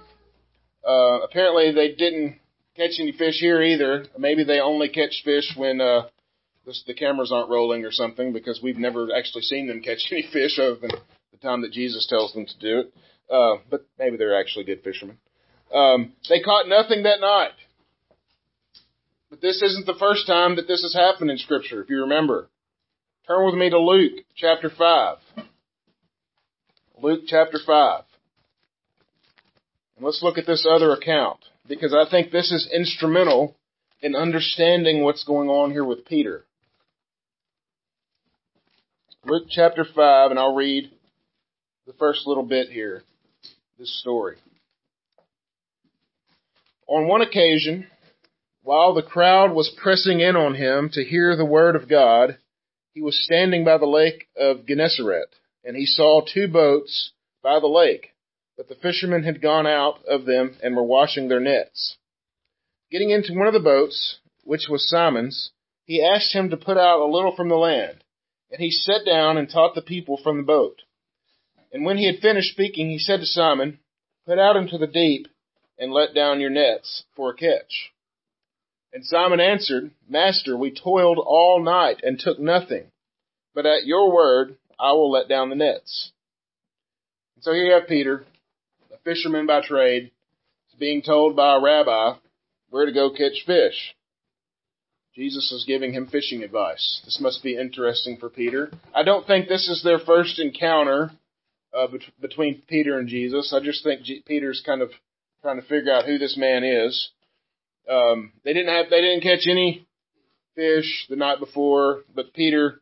Uh, 0.86 1.20
apparently 1.20 1.72
they 1.72 1.94
didn't 1.94 2.38
catch 2.76 2.92
any 2.98 3.12
fish 3.12 3.36
here 3.40 3.62
either. 3.62 4.06
Maybe 4.18 4.44
they 4.44 4.60
only 4.60 4.88
catch 4.88 5.22
fish 5.24 5.52
when 5.56 5.80
uh, 5.80 6.08
the, 6.86 6.94
cameras 6.94 7.32
aren't 7.32 7.50
rolling 7.50 7.84
or 7.84 7.92
something, 7.92 8.32
because 8.32 8.60
we've 8.62 8.78
never 8.78 9.08
actually 9.14 9.42
seen 9.42 9.66
them 9.66 9.82
catch 9.82 10.06
any 10.12 10.26
fish 10.32 10.58
other 10.58 10.76
than 10.76 10.90
the 11.32 11.38
time 11.38 11.62
that 11.62 11.72
Jesus 11.72 12.06
tells 12.06 12.32
them 12.32 12.46
to 12.46 12.58
do 12.58 12.80
it. 12.80 12.94
Uh, 13.30 13.56
but 13.70 13.86
maybe 13.98 14.16
they're 14.16 14.38
actually 14.38 14.64
good 14.64 14.82
fishermen. 14.82 15.18
Um, 15.74 16.12
they 16.28 16.40
caught 16.40 16.68
nothing 16.68 17.02
that 17.02 17.20
night. 17.20 17.52
But 19.28 19.42
this 19.42 19.60
isn't 19.60 19.84
the 19.84 19.98
first 19.98 20.26
time 20.26 20.56
that 20.56 20.66
this 20.66 20.80
has 20.82 20.94
happened 20.94 21.30
in 21.30 21.36
Scripture, 21.36 21.82
if 21.82 21.90
you 21.90 22.00
remember. 22.00 22.48
Turn 23.26 23.44
with 23.44 23.56
me 23.56 23.68
to 23.68 23.78
Luke 23.78 24.24
chapter 24.34 24.70
5. 24.70 25.18
Luke 27.02 27.20
chapter 27.26 27.58
5. 27.64 28.04
And 29.98 30.06
let's 30.06 30.22
look 30.22 30.38
at 30.38 30.46
this 30.46 30.64
other 30.64 30.92
account, 30.92 31.40
because 31.68 31.92
I 31.92 32.08
think 32.08 32.30
this 32.30 32.52
is 32.52 32.70
instrumental 32.72 33.56
in 34.00 34.14
understanding 34.14 35.02
what's 35.02 35.24
going 35.24 35.48
on 35.48 35.72
here 35.72 35.84
with 35.84 36.06
Peter. 36.06 36.44
Luke 39.24 39.48
chapter 39.50 39.84
5, 39.84 40.30
and 40.30 40.38
I'll 40.38 40.54
read 40.54 40.92
the 41.88 41.94
first 41.94 42.28
little 42.28 42.44
bit 42.44 42.68
here, 42.68 43.02
this 43.76 44.00
story. 44.00 44.36
On 46.86 47.08
one 47.08 47.20
occasion, 47.20 47.88
while 48.62 48.94
the 48.94 49.02
crowd 49.02 49.52
was 49.52 49.74
pressing 49.82 50.20
in 50.20 50.36
on 50.36 50.54
him 50.54 50.90
to 50.92 51.02
hear 51.02 51.34
the 51.34 51.44
word 51.44 51.74
of 51.74 51.88
God, 51.88 52.38
he 52.94 53.02
was 53.02 53.20
standing 53.24 53.64
by 53.64 53.78
the 53.78 53.86
lake 53.86 54.28
of 54.38 54.64
Gennesaret, 54.64 55.34
and 55.64 55.76
he 55.76 55.86
saw 55.86 56.20
two 56.22 56.46
boats 56.46 57.10
by 57.42 57.58
the 57.58 57.66
lake, 57.66 58.10
but 58.58 58.68
the 58.68 58.74
fishermen 58.74 59.22
had 59.22 59.40
gone 59.40 59.68
out 59.68 60.04
of 60.06 60.26
them 60.26 60.56
and 60.62 60.74
were 60.74 60.82
washing 60.82 61.28
their 61.28 61.38
nets. 61.38 61.96
Getting 62.90 63.10
into 63.10 63.32
one 63.32 63.46
of 63.46 63.52
the 63.52 63.60
boats, 63.60 64.18
which 64.42 64.66
was 64.68 64.88
Simon's, 64.88 65.52
he 65.84 66.04
asked 66.04 66.34
him 66.34 66.50
to 66.50 66.56
put 66.56 66.76
out 66.76 67.00
a 67.00 67.06
little 67.06 67.34
from 67.36 67.48
the 67.48 67.54
land, 67.54 68.02
and 68.50 68.60
he 68.60 68.72
sat 68.72 69.06
down 69.06 69.38
and 69.38 69.48
taught 69.48 69.76
the 69.76 69.80
people 69.80 70.18
from 70.22 70.38
the 70.38 70.42
boat. 70.42 70.82
And 71.72 71.84
when 71.84 71.98
he 71.98 72.06
had 72.06 72.20
finished 72.20 72.50
speaking, 72.50 72.90
he 72.90 72.98
said 72.98 73.20
to 73.20 73.26
Simon, 73.26 73.78
Put 74.26 74.40
out 74.40 74.56
into 74.56 74.76
the 74.76 74.88
deep 74.88 75.28
and 75.78 75.92
let 75.92 76.14
down 76.14 76.40
your 76.40 76.50
nets 76.50 77.04
for 77.14 77.30
a 77.30 77.36
catch. 77.36 77.92
And 78.92 79.04
Simon 79.04 79.38
answered, 79.38 79.92
Master, 80.08 80.56
we 80.56 80.72
toiled 80.74 81.18
all 81.18 81.62
night 81.62 82.00
and 82.02 82.18
took 82.18 82.40
nothing, 82.40 82.90
but 83.54 83.66
at 83.66 83.86
your 83.86 84.12
word 84.12 84.56
I 84.80 84.92
will 84.92 85.12
let 85.12 85.28
down 85.28 85.48
the 85.48 85.54
nets. 85.54 86.10
And 87.36 87.44
so 87.44 87.52
here 87.52 87.66
you 87.66 87.72
have 87.74 87.86
Peter, 87.86 88.24
fisherman 89.08 89.46
by 89.46 89.62
trade, 89.62 90.10
is 90.70 90.78
being 90.78 91.00
told 91.02 91.34
by 91.34 91.56
a 91.56 91.60
rabbi 91.60 92.18
where 92.68 92.84
to 92.84 92.92
go 92.92 93.10
catch 93.10 93.44
fish. 93.46 93.94
Jesus 95.14 95.50
is 95.50 95.64
giving 95.66 95.92
him 95.94 96.06
fishing 96.06 96.42
advice. 96.42 97.00
This 97.04 97.18
must 97.20 97.42
be 97.42 97.56
interesting 97.56 98.18
for 98.18 98.28
Peter. 98.28 98.70
I 98.94 99.02
don't 99.02 99.26
think 99.26 99.48
this 99.48 99.66
is 99.68 99.82
their 99.82 99.98
first 99.98 100.38
encounter 100.38 101.10
uh, 101.76 101.86
bet- 101.86 102.20
between 102.20 102.62
Peter 102.68 102.98
and 102.98 103.08
Jesus. 103.08 103.52
I 103.52 103.64
just 103.64 103.82
think 103.82 104.02
G- 104.02 104.22
Peter's 104.26 104.62
kind 104.64 104.82
of 104.82 104.90
trying 105.40 105.60
to 105.60 105.66
figure 105.66 105.92
out 105.92 106.04
who 106.04 106.18
this 106.18 106.36
man 106.36 106.62
is. 106.62 107.10
Um, 107.90 108.32
they 108.44 108.52
didn't 108.52 108.72
have 108.74 108.90
they 108.90 109.00
didn't 109.00 109.22
catch 109.22 109.46
any 109.50 109.86
fish 110.54 111.06
the 111.08 111.16
night 111.16 111.40
before, 111.40 112.02
but 112.14 112.34
Peter 112.34 112.80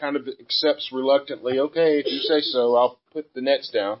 kind 0.00 0.16
of 0.16 0.26
accepts 0.40 0.90
reluctantly. 0.92 1.60
Okay, 1.60 1.98
if 1.98 2.06
you 2.06 2.20
say 2.20 2.40
so, 2.40 2.74
I'll 2.74 2.98
put 3.12 3.32
the 3.34 3.42
nets 3.42 3.70
down. 3.70 4.00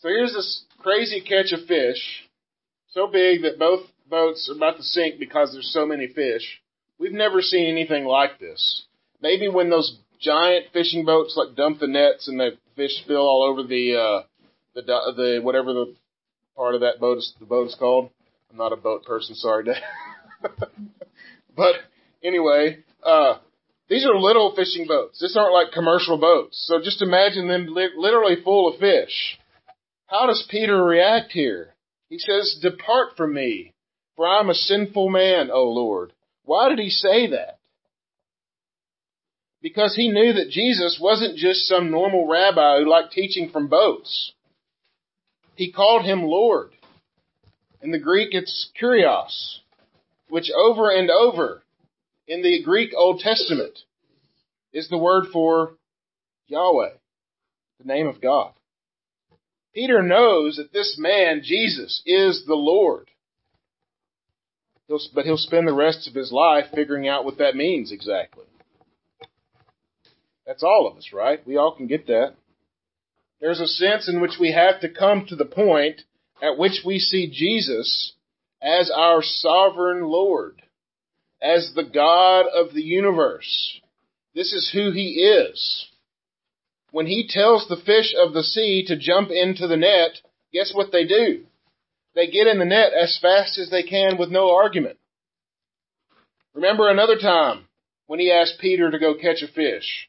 So 0.00 0.08
here's 0.08 0.32
this 0.32 0.64
crazy 0.78 1.20
catch 1.20 1.52
of 1.52 1.66
fish, 1.66 2.26
so 2.92 3.06
big 3.06 3.42
that 3.42 3.58
both 3.58 3.86
boats 4.08 4.48
are 4.50 4.56
about 4.56 4.78
to 4.78 4.82
sink 4.82 5.18
because 5.18 5.52
there's 5.52 5.70
so 5.74 5.84
many 5.84 6.06
fish. 6.06 6.62
We've 6.98 7.12
never 7.12 7.42
seen 7.42 7.68
anything 7.68 8.06
like 8.06 8.38
this. 8.38 8.86
Maybe 9.20 9.50
when 9.50 9.68
those 9.68 9.98
giant 10.18 10.66
fishing 10.72 11.04
boats 11.04 11.36
like 11.36 11.54
dump 11.54 11.80
the 11.80 11.86
nets 11.86 12.28
and 12.28 12.40
the 12.40 12.52
fish 12.76 12.92
spill 13.02 13.20
all 13.20 13.42
over 13.42 13.62
the 13.62 13.96
uh 13.96 14.22
the 14.74 14.82
the 14.82 15.40
whatever 15.42 15.74
the 15.74 15.94
part 16.56 16.74
of 16.74 16.80
that 16.80 16.98
boat 16.98 17.18
is 17.18 17.34
the 17.38 17.44
boat 17.44 17.68
is 17.68 17.76
called. 17.78 18.08
I'm 18.50 18.56
not 18.56 18.72
a 18.72 18.76
boat 18.76 19.04
person, 19.04 19.34
sorry, 19.34 19.66
but 21.56 21.74
anyway, 22.24 22.78
uh 23.02 23.34
these 23.90 24.06
are 24.06 24.18
little 24.18 24.54
fishing 24.56 24.86
boats. 24.86 25.20
These 25.20 25.36
aren't 25.36 25.52
like 25.52 25.72
commercial 25.72 26.16
boats. 26.16 26.64
So 26.66 26.80
just 26.82 27.02
imagine 27.02 27.48
them 27.48 27.66
li- 27.74 27.90
literally 27.96 28.36
full 28.42 28.72
of 28.72 28.80
fish. 28.80 29.38
How 30.10 30.26
does 30.26 30.46
Peter 30.48 30.82
react 30.82 31.32
here? 31.32 31.74
He 32.08 32.18
says, 32.18 32.58
"Depart 32.60 33.16
from 33.16 33.32
me, 33.32 33.72
for 34.16 34.26
I'm 34.26 34.50
a 34.50 34.54
sinful 34.54 35.08
man, 35.08 35.50
O 35.50 35.64
Lord." 35.64 36.12
Why 36.44 36.68
did 36.68 36.80
he 36.80 36.90
say 36.90 37.28
that? 37.28 37.60
because 39.62 39.94
he 39.94 40.08
knew 40.08 40.32
that 40.32 40.50
Jesus 40.50 40.98
wasn't 41.00 41.36
just 41.36 41.66
some 41.66 41.90
normal 41.90 42.26
rabbi 42.26 42.78
who 42.78 42.88
liked 42.88 43.12
teaching 43.12 43.50
from 43.50 43.68
boats. 43.68 44.32
He 45.54 45.72
called 45.72 46.04
him 46.04 46.22
Lord. 46.22 46.70
In 47.82 47.90
the 47.90 47.98
Greek, 47.98 48.30
it's 48.32 48.70
kurios, 48.80 49.58
which 50.28 50.50
over 50.50 50.90
and 50.90 51.10
over 51.10 51.62
in 52.26 52.42
the 52.42 52.62
Greek 52.62 52.92
Old 52.96 53.20
Testament 53.20 53.78
is 54.72 54.88
the 54.88 54.98
word 54.98 55.26
for 55.32 55.74
Yahweh, 56.46 56.92
the 57.78 57.86
name 57.86 58.06
of 58.06 58.20
God. 58.20 58.52
Peter 59.74 60.02
knows 60.02 60.56
that 60.56 60.72
this 60.72 60.96
man, 60.98 61.42
Jesus, 61.44 62.02
is 62.04 62.44
the 62.46 62.54
Lord. 62.54 63.08
He'll, 64.88 65.00
but 65.14 65.24
he'll 65.24 65.36
spend 65.36 65.68
the 65.68 65.72
rest 65.72 66.08
of 66.08 66.14
his 66.14 66.32
life 66.32 66.64
figuring 66.74 67.06
out 67.06 67.24
what 67.24 67.38
that 67.38 67.54
means 67.54 67.92
exactly. 67.92 68.44
That's 70.46 70.64
all 70.64 70.88
of 70.90 70.96
us, 70.96 71.10
right? 71.12 71.46
We 71.46 71.56
all 71.56 71.76
can 71.76 71.86
get 71.86 72.08
that. 72.08 72.34
There's 73.40 73.60
a 73.60 73.66
sense 73.66 74.08
in 74.08 74.20
which 74.20 74.38
we 74.40 74.52
have 74.52 74.80
to 74.80 74.88
come 74.88 75.26
to 75.28 75.36
the 75.36 75.44
point 75.44 76.02
at 76.42 76.58
which 76.58 76.82
we 76.84 76.98
see 76.98 77.30
Jesus 77.30 78.12
as 78.60 78.90
our 78.94 79.22
sovereign 79.22 80.04
Lord. 80.04 80.60
as 81.42 81.72
the 81.74 81.84
God 81.84 82.46
of 82.46 82.74
the 82.74 82.82
universe. 82.82 83.80
This 84.34 84.52
is 84.52 84.70
who 84.72 84.92
he 84.92 85.14
is. 85.22 85.86
When 86.92 87.06
he 87.06 87.28
tells 87.28 87.68
the 87.68 87.76
fish 87.76 88.14
of 88.18 88.32
the 88.32 88.42
sea 88.42 88.84
to 88.86 88.96
jump 88.96 89.30
into 89.30 89.66
the 89.66 89.76
net, 89.76 90.12
guess 90.52 90.72
what 90.74 90.90
they 90.92 91.06
do? 91.06 91.44
They 92.14 92.26
get 92.26 92.48
in 92.48 92.58
the 92.58 92.64
net 92.64 92.92
as 92.92 93.18
fast 93.20 93.58
as 93.58 93.70
they 93.70 93.84
can 93.84 94.18
with 94.18 94.30
no 94.30 94.54
argument. 94.54 94.98
Remember 96.54 96.88
another 96.88 97.16
time 97.16 97.66
when 98.06 98.18
he 98.18 98.32
asked 98.32 98.58
Peter 98.60 98.90
to 98.90 98.98
go 98.98 99.14
catch 99.14 99.42
a 99.42 99.46
fish. 99.46 100.08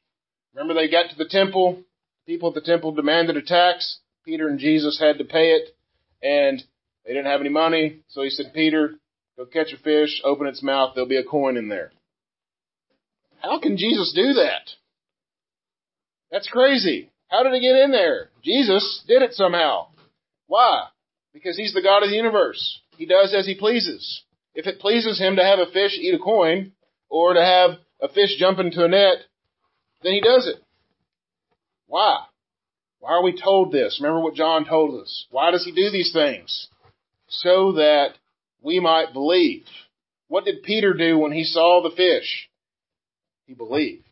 Remember 0.53 0.73
they 0.73 0.89
got 0.89 1.11
to 1.11 1.15
the 1.15 1.29
temple, 1.29 1.83
people 2.25 2.49
at 2.49 2.55
the 2.55 2.61
temple 2.61 2.91
demanded 2.93 3.37
a 3.37 3.41
tax, 3.41 3.99
Peter 4.25 4.47
and 4.47 4.59
Jesus 4.59 4.99
had 4.99 5.19
to 5.19 5.23
pay 5.23 5.51
it, 5.51 5.75
and 6.23 6.63
they 7.05 7.13
didn't 7.13 7.31
have 7.31 7.41
any 7.41 7.49
money, 7.49 7.99
so 8.09 8.23
he 8.23 8.29
said, 8.29 8.53
Peter, 8.53 8.95
go 9.37 9.45
catch 9.45 9.71
a 9.71 9.77
fish, 9.77 10.21
open 10.23 10.47
its 10.47 10.63
mouth, 10.63 10.93
there'll 10.93 11.07
be 11.07 11.17
a 11.17 11.23
coin 11.23 11.57
in 11.57 11.69
there. 11.69 11.91
How 13.39 13.59
can 13.59 13.77
Jesus 13.77 14.13
do 14.15 14.33
that? 14.33 14.69
That's 16.31 16.47
crazy. 16.47 17.09
How 17.27 17.43
did 17.43 17.53
it 17.53 17.61
get 17.61 17.75
in 17.75 17.91
there? 17.91 18.29
Jesus 18.43 19.03
did 19.07 19.21
it 19.21 19.33
somehow. 19.33 19.87
Why? 20.47 20.87
Because 21.33 21.57
he's 21.57 21.73
the 21.73 21.81
God 21.81 22.03
of 22.03 22.09
the 22.09 22.15
universe. 22.15 22.81
He 22.97 23.05
does 23.05 23.33
as 23.33 23.45
he 23.45 23.55
pleases. 23.55 24.23
If 24.53 24.67
it 24.67 24.79
pleases 24.79 25.19
him 25.19 25.37
to 25.37 25.43
have 25.43 25.59
a 25.59 25.71
fish 25.71 25.97
eat 25.97 26.13
a 26.13 26.19
coin, 26.19 26.73
or 27.09 27.33
to 27.33 27.43
have 27.43 27.71
a 28.01 28.07
fish 28.07 28.37
jump 28.39 28.59
into 28.59 28.83
a 28.83 28.87
net, 28.87 29.17
then 30.01 30.13
he 30.13 30.21
does 30.21 30.47
it. 30.47 30.63
Why? 31.87 32.19
Why 32.99 33.11
are 33.11 33.23
we 33.23 33.39
told 33.39 33.71
this? 33.71 33.99
Remember 34.01 34.23
what 34.23 34.35
John 34.35 34.65
told 34.65 35.01
us. 35.01 35.27
Why 35.29 35.51
does 35.51 35.65
he 35.65 35.71
do 35.71 35.91
these 35.91 36.13
things? 36.13 36.67
So 37.27 37.73
that 37.73 38.13
we 38.61 38.79
might 38.79 39.13
believe. 39.13 39.65
What 40.27 40.45
did 40.45 40.63
Peter 40.63 40.93
do 40.93 41.17
when 41.17 41.31
he 41.31 41.43
saw 41.43 41.81
the 41.81 41.95
fish? 41.95 42.49
He 43.45 43.53
believed. 43.53 44.07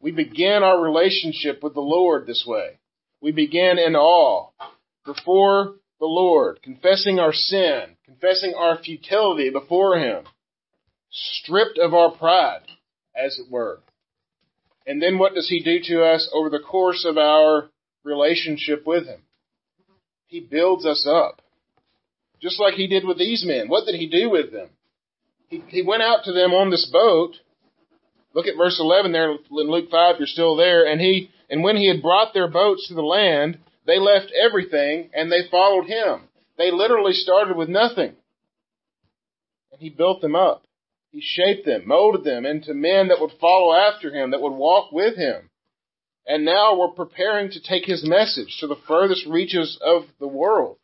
We 0.00 0.12
begin 0.12 0.62
our 0.62 0.80
relationship 0.80 1.62
with 1.62 1.74
the 1.74 1.80
Lord 1.80 2.26
this 2.26 2.44
way. 2.46 2.78
We 3.20 3.32
begin 3.32 3.78
in 3.78 3.96
awe 3.96 4.50
before 5.04 5.74
the 5.98 6.06
Lord, 6.06 6.60
confessing 6.62 7.18
our 7.18 7.32
sin, 7.32 7.96
confessing 8.04 8.54
our 8.56 8.78
futility 8.78 9.50
before 9.50 9.98
Him, 9.98 10.24
stripped 11.10 11.78
of 11.78 11.94
our 11.94 12.12
pride, 12.12 12.62
as 13.16 13.38
it 13.38 13.50
were. 13.50 13.80
And 14.86 15.02
then 15.02 15.18
what 15.18 15.34
does 15.34 15.48
He 15.48 15.62
do 15.62 15.80
to 15.94 16.04
us 16.04 16.30
over 16.32 16.48
the 16.48 16.60
course 16.60 17.04
of 17.04 17.18
our 17.18 17.68
relationship 18.04 18.86
with 18.86 19.06
Him? 19.06 19.20
He 20.26 20.40
builds 20.40 20.86
us 20.86 21.06
up. 21.10 21.42
Just 22.40 22.60
like 22.60 22.74
He 22.74 22.86
did 22.86 23.04
with 23.04 23.18
these 23.18 23.44
men. 23.44 23.68
What 23.68 23.84
did 23.84 23.96
He 23.96 24.06
do 24.08 24.30
with 24.30 24.52
them? 24.52 24.68
He, 25.48 25.62
he 25.68 25.82
went 25.82 26.02
out 26.02 26.24
to 26.24 26.32
them 26.32 26.52
on 26.52 26.70
this 26.70 26.88
boat. 26.92 27.34
Look 28.34 28.46
at 28.46 28.56
verse 28.56 28.78
11 28.80 29.12
there 29.12 29.32
in 29.32 29.38
Luke 29.50 29.90
5, 29.90 30.16
you're 30.18 30.26
still 30.26 30.56
there. 30.56 30.86
And 30.86 31.00
he, 31.00 31.30
and 31.48 31.62
when 31.62 31.76
he 31.76 31.88
had 31.88 32.02
brought 32.02 32.34
their 32.34 32.48
boats 32.48 32.88
to 32.88 32.94
the 32.94 33.02
land, 33.02 33.58
they 33.86 33.98
left 33.98 34.32
everything 34.32 35.10
and 35.14 35.32
they 35.32 35.48
followed 35.50 35.86
him. 35.86 36.28
They 36.56 36.70
literally 36.70 37.14
started 37.14 37.56
with 37.56 37.68
nothing. 37.68 38.14
And 39.72 39.80
he 39.80 39.90
built 39.90 40.20
them 40.20 40.34
up. 40.34 40.64
He 41.10 41.22
shaped 41.22 41.64
them, 41.64 41.88
molded 41.88 42.24
them 42.24 42.44
into 42.44 42.74
men 42.74 43.08
that 43.08 43.20
would 43.20 43.32
follow 43.40 43.74
after 43.74 44.12
him, 44.12 44.32
that 44.32 44.42
would 44.42 44.52
walk 44.52 44.92
with 44.92 45.16
him. 45.16 45.48
And 46.26 46.44
now 46.44 46.78
we're 46.78 46.88
preparing 46.88 47.50
to 47.50 47.62
take 47.62 47.86
his 47.86 48.06
message 48.06 48.58
to 48.60 48.66
the 48.66 48.76
furthest 48.86 49.26
reaches 49.26 49.78
of 49.82 50.02
the 50.20 50.28
world. 50.28 50.76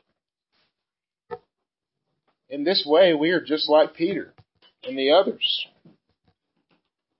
In 2.48 2.64
this 2.64 2.84
way, 2.86 3.12
we 3.12 3.30
are 3.30 3.44
just 3.44 3.68
like 3.68 3.94
Peter 3.94 4.32
and 4.84 4.96
the 4.96 5.12
others. 5.12 5.66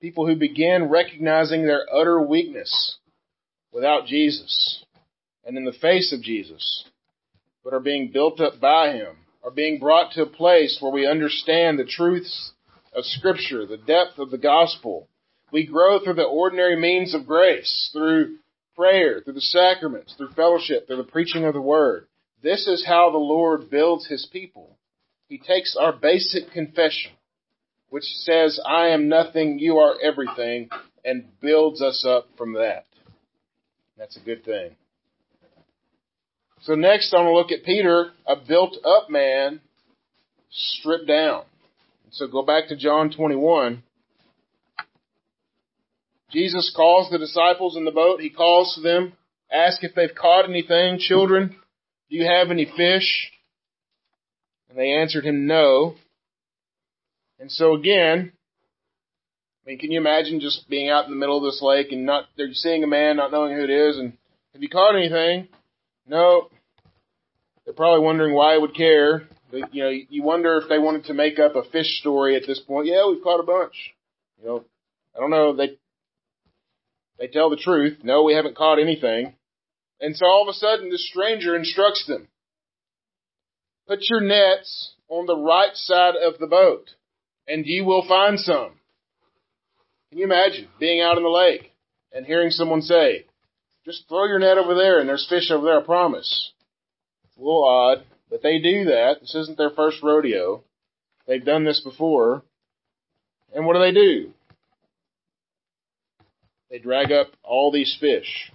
People 0.05 0.27
who 0.27 0.37
began 0.37 0.91
recognizing 0.91 1.65
their 1.65 1.87
utter 1.91 2.21
weakness 2.21 2.99
without 3.73 4.05
Jesus 4.05 4.85
and 5.47 5.57
in 5.57 5.65
the 5.65 5.73
face 5.73 6.13
of 6.13 6.21
Jesus, 6.21 6.85
but 7.65 7.73
are 7.73 7.81
being 7.81 8.11
built 8.13 8.39
up 8.39 8.61
by 8.61 8.93
Him, 8.93 9.17
are 9.43 9.51
being 9.51 9.79
brought 9.79 10.13
to 10.13 10.21
a 10.21 10.27
place 10.27 10.77
where 10.79 10.93
we 10.93 11.07
understand 11.07 11.79
the 11.79 11.87
truths 11.87 12.53
of 12.95 13.07
Scripture, 13.07 13.65
the 13.65 13.79
depth 13.79 14.19
of 14.19 14.31
the 14.31 14.37
gospel. 14.37 15.09
We 15.51 15.65
grow 15.65 15.99
through 15.99 16.17
the 16.17 16.25
ordinary 16.25 16.79
means 16.79 17.15
of 17.15 17.27
grace, 17.27 17.89
through 17.95 18.37
prayer, 18.77 19.23
through 19.23 19.33
the 19.33 19.41
sacraments, 19.41 20.13
through 20.19 20.33
fellowship, 20.33 20.87
through 20.87 20.99
the 20.99 21.05
preaching 21.05 21.47
of 21.47 21.55
the 21.55 21.63
Word. 21.63 22.09
This 22.43 22.67
is 22.67 22.85
how 22.87 23.11
the 23.11 23.17
Lord 23.17 23.71
builds 23.71 24.07
His 24.07 24.29
people. 24.31 24.77
He 25.29 25.39
takes 25.39 25.75
our 25.81 25.95
basic 25.95 26.51
confession, 26.51 27.13
which 27.95 28.03
says, 28.23 28.59
I 28.67 28.89
am 28.89 29.09
nothing, 29.09 29.61
you 29.61 29.79
are 29.79 29.95
everything, 30.03 30.69
and 31.05 31.27
builds 31.41 31.81
us 31.81 32.05
up 32.05 32.27
from 32.37 32.55
that. 32.55 32.87
That's 33.97 34.17
a 34.17 34.21
good 34.21 34.45
thing. 34.45 34.75
So 36.63 36.75
next 36.75 37.15
I 37.15 37.19
want 37.19 37.29
to 37.29 37.35
look 37.35 37.53
at 37.53 37.65
Peter, 37.65 38.11
a 38.27 38.35
built 38.35 38.77
up 38.85 39.11
man, 39.11 39.61
stripped 40.51 41.07
down. 41.07 41.45
So 42.11 42.27
go 42.27 42.45
back 42.45 42.67
to 42.71 42.77
John 42.77 43.13
21. 43.13 43.85
Jesus 46.33 46.73
calls 46.75 47.13
the 47.13 47.19
disciples 47.19 47.77
in 47.77 47.85
the 47.85 47.93
boat. 47.93 48.19
He 48.21 48.31
calls 48.31 48.75
to 48.75 48.81
them, 48.81 49.13
asks 49.53 49.85
if 49.85 49.95
they've 49.95 50.17
caught 50.21 50.51
anything. 50.51 50.99
Children, 50.99 51.55
do 52.11 52.17
you 52.17 52.25
have 52.25 52.51
any 52.51 52.65
fish? 52.77 53.31
And 54.69 54.77
they 54.77 54.95
answered 54.95 55.25
him 55.25 55.47
no. 55.47 55.95
And 57.39 57.51
so 57.51 57.75
again, 57.75 58.33
I 59.65 59.71
mean, 59.71 59.79
can 59.79 59.91
you 59.91 59.99
imagine 59.99 60.41
just 60.41 60.69
being 60.69 60.91
out 60.91 61.07
in 61.07 61.11
the 61.11 61.17
middle 61.17 61.39
of 61.39 61.45
this 61.45 61.63
lake 61.63 61.91
and 61.91 62.05
not, 62.05 62.27
they're 62.37 62.53
seeing 62.53 62.85
a 62.85 62.87
man, 62.87 63.17
not 63.17 63.33
knowing 63.33 63.55
who 63.57 63.65
it 63.65 63.71
is, 63.71 63.97
and 63.97 64.13
have 64.53 64.63
you 64.63 64.69
caught 64.69 64.95
anything? 64.95 65.49
No. 66.07 66.51
They're 67.65 67.75
probably 67.75 68.05
wondering 68.05 68.35
why 68.35 68.55
I 68.55 68.59
would 68.59 68.77
care. 68.77 69.29
But, 69.51 69.75
you 69.75 69.83
know, 69.83 69.91
you 69.91 70.23
wonder 70.23 70.59
if 70.59 70.69
they 70.69 70.79
wanted 70.79 71.05
to 71.05 71.15
make 71.15 71.39
up 71.39 71.57
a 71.57 71.65
fish 71.71 71.99
story 72.01 72.37
at 72.37 72.47
this 72.47 72.61
point. 72.61 72.89
Yeah, 72.89 73.09
we've 73.09 73.23
caught 73.23 73.41
a 73.41 73.45
bunch. 73.45 73.95
You 74.41 74.47
know, 74.47 74.65
I 75.17 75.21
don't 75.21 75.31
know. 75.31 75.55
They 75.55 75.79
they 77.19 77.29
tell 77.29 77.51
the 77.51 77.57
truth. 77.57 77.99
No, 78.03 78.25
we 78.25 78.35
haven't 78.35 78.57
caught 78.57 78.81
anything. 78.81 79.35
And 80.01 80.17
so 80.17 80.27
all 80.27 80.43
of 80.43 80.49
a 80.49 80.59
sudden, 80.59 80.91
this 80.91 81.09
stranger 81.09 81.55
instructs 81.55 82.05
them: 82.07 82.29
Put 83.87 84.01
your 84.11 84.21
nets 84.21 84.95
on 85.09 85.27
the 85.27 85.37
right 85.37 85.75
side 85.75 86.15
of 86.17 86.39
the 86.39 86.49
boat, 86.49 86.91
and 87.47 87.67
ye 87.67 87.81
will 87.81 88.07
find 88.07 88.39
some. 88.39 88.73
Can 90.09 90.19
you 90.19 90.25
imagine 90.25 90.69
being 90.79 91.01
out 91.01 91.17
in 91.17 91.23
the 91.23 91.29
lake 91.29 91.73
and 92.13 92.25
hearing 92.25 92.51
someone 92.51 92.83
say, 92.83 93.27
"Just 93.85 94.09
throw 94.09 94.27
your 94.27 94.39
net 94.39 94.59
over 94.59 94.75
there, 94.75 95.01
and 95.01 95.09
there's 95.09 95.27
fish 95.29 95.51
over 95.51 95.65
there. 95.65 95.81
I 95.81 95.85
promise." 95.85 96.53
It's 97.25 97.37
a 97.37 97.41
little 97.41 97.65
odd, 97.65 98.05
but 98.31 98.43
they 98.43 98.59
do 98.61 98.85
that. 98.85 99.21
This 99.21 99.35
isn't 99.35 99.59
their 99.59 99.71
first 99.71 100.03
rodeo. 100.03 100.63
They've 101.27 101.45
done 101.45 101.65
this 101.65 101.81
before. 101.81 102.43
And 103.53 103.67
what 103.67 103.75
do 103.75 103.81
they 103.81 103.93
do? 103.93 104.33
They 106.71 106.79
drag 106.79 107.13
up 107.13 107.29
all 107.43 107.71
these 107.71 107.97
fish. 108.01 108.51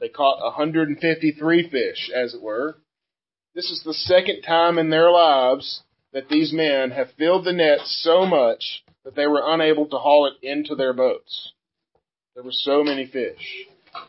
They 0.00 0.08
caught 0.08 0.42
153 0.42 1.68
fish, 1.68 2.10
as 2.14 2.34
it 2.34 2.42
were. 2.42 2.76
This 3.54 3.70
is 3.70 3.82
the 3.84 3.94
second 3.94 4.42
time 4.42 4.78
in 4.78 4.90
their 4.90 5.10
lives 5.10 5.82
that 6.12 6.28
these 6.28 6.52
men 6.52 6.90
have 6.90 7.08
filled 7.18 7.44
the 7.44 7.52
net 7.52 7.80
so 7.84 8.26
much 8.26 8.84
that 9.04 9.14
they 9.16 9.26
were 9.26 9.42
unable 9.44 9.86
to 9.86 9.98
haul 9.98 10.26
it 10.26 10.46
into 10.46 10.74
their 10.74 10.92
boats. 10.92 11.52
There 12.34 12.44
were 12.44 12.52
so 12.52 12.84
many 12.84 13.06
fish. 13.06 13.66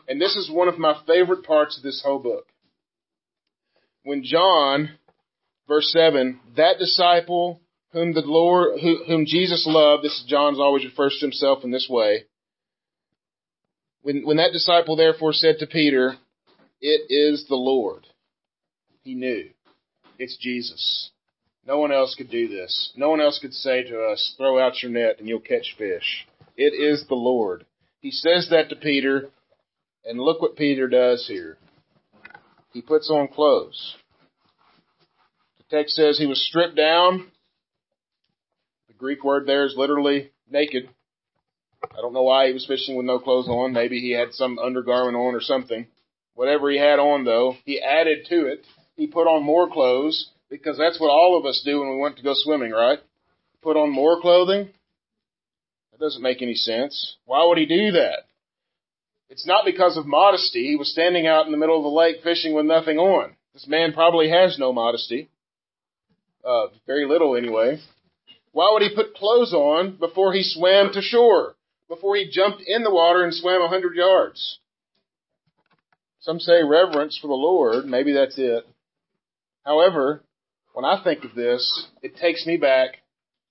And 0.08 0.20
this 0.20 0.36
is 0.36 0.50
one 0.50 0.68
of 0.68 0.78
my 0.78 1.00
favorite 1.06 1.44
parts 1.44 1.76
of 1.76 1.82
this 1.82 2.02
whole 2.04 2.18
book 2.18 2.46
when 4.04 4.22
John, 4.22 4.90
verse 5.66 5.90
7, 5.90 6.38
that 6.56 6.78
disciple 6.78 7.60
whom 7.92 8.12
the 8.12 8.20
Lord, 8.20 8.78
whom 8.80 9.24
Jesus 9.26 9.64
loved, 9.66 10.04
this 10.04 10.12
is 10.12 10.24
John's 10.28 10.58
always 10.58 10.84
refers 10.84 11.16
to 11.18 11.26
himself 11.26 11.64
in 11.64 11.70
this 11.70 11.88
way. 11.90 12.24
When, 14.02 14.26
when 14.26 14.36
that 14.36 14.52
disciple 14.52 14.96
therefore 14.96 15.32
said 15.32 15.56
to 15.60 15.66
Peter, 15.66 16.14
it 16.80 17.10
is 17.10 17.46
the 17.48 17.54
Lord, 17.54 18.06
he 19.02 19.14
knew 19.14 19.48
it's 20.18 20.36
Jesus. 20.36 21.10
No 21.66 21.78
one 21.78 21.92
else 21.92 22.14
could 22.14 22.30
do 22.30 22.48
this. 22.48 22.92
No 22.96 23.08
one 23.10 23.20
else 23.20 23.38
could 23.40 23.54
say 23.54 23.82
to 23.84 24.04
us, 24.04 24.34
throw 24.36 24.58
out 24.58 24.82
your 24.82 24.92
net 24.92 25.16
and 25.18 25.28
you'll 25.28 25.40
catch 25.40 25.74
fish. 25.78 26.26
It 26.56 26.74
is 26.74 27.06
the 27.08 27.14
Lord. 27.14 27.64
He 28.00 28.10
says 28.10 28.48
that 28.50 28.68
to 28.68 28.76
Peter, 28.76 29.30
and 30.04 30.20
look 30.20 30.42
what 30.42 30.56
Peter 30.56 30.88
does 30.88 31.26
here 31.26 31.56
he 32.74 32.82
puts 32.82 33.08
on 33.08 33.28
clothes. 33.28 33.94
The 35.58 35.76
text 35.76 35.94
says 35.94 36.18
he 36.18 36.26
was 36.26 36.44
stripped 36.46 36.76
down. 36.76 37.30
The 38.88 38.94
Greek 38.94 39.24
word 39.24 39.46
there 39.46 39.64
is 39.64 39.74
literally 39.76 40.32
naked. 40.50 40.90
I 41.84 42.00
don't 42.00 42.12
know 42.12 42.24
why 42.24 42.48
he 42.48 42.52
was 42.52 42.66
fishing 42.66 42.96
with 42.96 43.06
no 43.06 43.20
clothes 43.20 43.48
on. 43.48 43.72
Maybe 43.72 44.00
he 44.00 44.10
had 44.10 44.32
some 44.32 44.58
undergarment 44.58 45.16
on 45.16 45.34
or 45.34 45.40
something. 45.40 45.86
Whatever 46.34 46.68
he 46.68 46.78
had 46.78 46.98
on 46.98 47.24
though, 47.24 47.54
he 47.64 47.80
added 47.80 48.26
to 48.28 48.46
it. 48.46 48.66
He 48.96 49.06
put 49.06 49.28
on 49.28 49.44
more 49.44 49.70
clothes 49.70 50.30
because 50.54 50.78
that's 50.78 51.00
what 51.00 51.10
all 51.10 51.36
of 51.36 51.44
us 51.46 51.62
do 51.64 51.80
when 51.80 51.90
we 51.90 51.96
want 51.96 52.16
to 52.16 52.22
go 52.22 52.32
swimming, 52.34 52.70
right? 52.70 53.00
put 53.60 53.76
on 53.76 53.90
more 53.90 54.20
clothing? 54.20 54.68
That 55.90 55.98
doesn't 55.98 56.22
make 56.22 56.42
any 56.42 56.54
sense. 56.54 57.16
Why 57.24 57.44
would 57.44 57.58
he 57.58 57.66
do 57.66 57.92
that? 57.92 58.18
It's 59.30 59.46
not 59.46 59.64
because 59.64 59.96
of 59.96 60.06
modesty. 60.06 60.66
He 60.68 60.76
was 60.76 60.92
standing 60.92 61.26
out 61.26 61.46
in 61.46 61.52
the 61.52 61.58
middle 61.58 61.78
of 61.78 61.82
the 61.82 61.88
lake 61.88 62.16
fishing 62.22 62.54
with 62.54 62.66
nothing 62.66 62.98
on. 62.98 63.34
This 63.54 63.66
man 63.66 63.92
probably 63.92 64.28
has 64.28 64.58
no 64.58 64.72
modesty. 64.72 65.30
Uh, 66.44 66.66
very 66.86 67.08
little 67.08 67.36
anyway. 67.36 67.80
Why 68.52 68.70
would 68.72 68.82
he 68.82 68.94
put 68.94 69.14
clothes 69.14 69.54
on 69.54 69.96
before 69.96 70.34
he 70.34 70.42
swam 70.42 70.92
to 70.92 71.00
shore? 71.00 71.56
Before 71.88 72.16
he 72.16 72.30
jumped 72.30 72.62
in 72.66 72.82
the 72.82 72.94
water 72.94 73.24
and 73.24 73.32
swam 73.32 73.62
a 73.62 73.68
hundred 73.68 73.96
yards? 73.96 74.58
Some 76.20 76.38
say 76.38 76.62
reverence 76.62 77.18
for 77.20 77.28
the 77.28 77.34
Lord. 77.34 77.86
Maybe 77.86 78.12
that's 78.12 78.38
it. 78.38 78.64
However, 79.64 80.22
when 80.74 80.84
I 80.84 81.02
think 81.02 81.24
of 81.24 81.34
this, 81.36 81.86
it 82.02 82.16
takes 82.16 82.44
me 82.46 82.56
back 82.56 82.98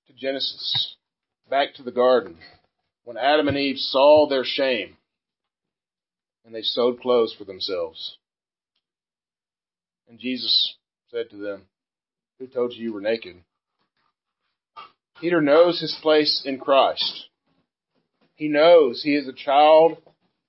to 0.07 0.13
Genesis, 0.13 0.95
back 1.49 1.73
to 1.75 1.83
the 1.83 1.91
garden, 1.91 2.37
when 3.05 3.17
Adam 3.17 3.47
and 3.47 3.57
Eve 3.57 3.77
saw 3.77 4.27
their 4.27 4.43
shame 4.43 4.97
and 6.45 6.53
they 6.53 6.61
sewed 6.61 7.01
clothes 7.01 7.33
for 7.37 7.45
themselves. 7.45 8.17
And 10.09 10.19
Jesus 10.19 10.75
said 11.09 11.29
to 11.29 11.37
them, 11.37 11.63
Who 12.39 12.47
told 12.47 12.73
you 12.73 12.83
you 12.83 12.93
were 12.93 13.01
naked? 13.01 13.37
Peter 15.21 15.39
knows 15.39 15.79
his 15.79 15.97
place 16.01 16.43
in 16.45 16.59
Christ. 16.59 17.27
He 18.35 18.49
knows 18.49 19.01
he 19.01 19.15
is 19.15 19.29
a 19.29 19.33
child 19.33 19.97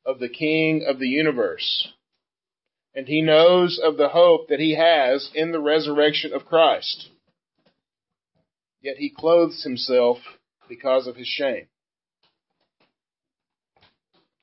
of 0.05 0.19
the 0.19 0.29
King 0.29 0.85
of 0.89 0.99
the 0.99 1.07
universe. 1.07 1.89
And 2.95 3.09
he 3.09 3.23
knows 3.23 3.81
of 3.83 3.97
the 3.97 4.09
hope 4.09 4.49
that 4.49 4.61
he 4.61 4.77
has 4.77 5.31
in 5.35 5.51
the 5.51 5.61
resurrection 5.61 6.33
of 6.33 6.47
Christ. 6.47 7.09
Yet 8.81 8.97
he 8.99 9.11
clothes 9.11 9.65
himself 9.65 10.19
because 10.69 11.07
of 11.07 11.17
his 11.17 11.27
shame. 11.27 11.67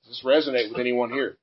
Does 0.04 0.22
this 0.22 0.24
resonate 0.26 0.70
with 0.70 0.80
anyone 0.80 1.12
here? 1.12 1.38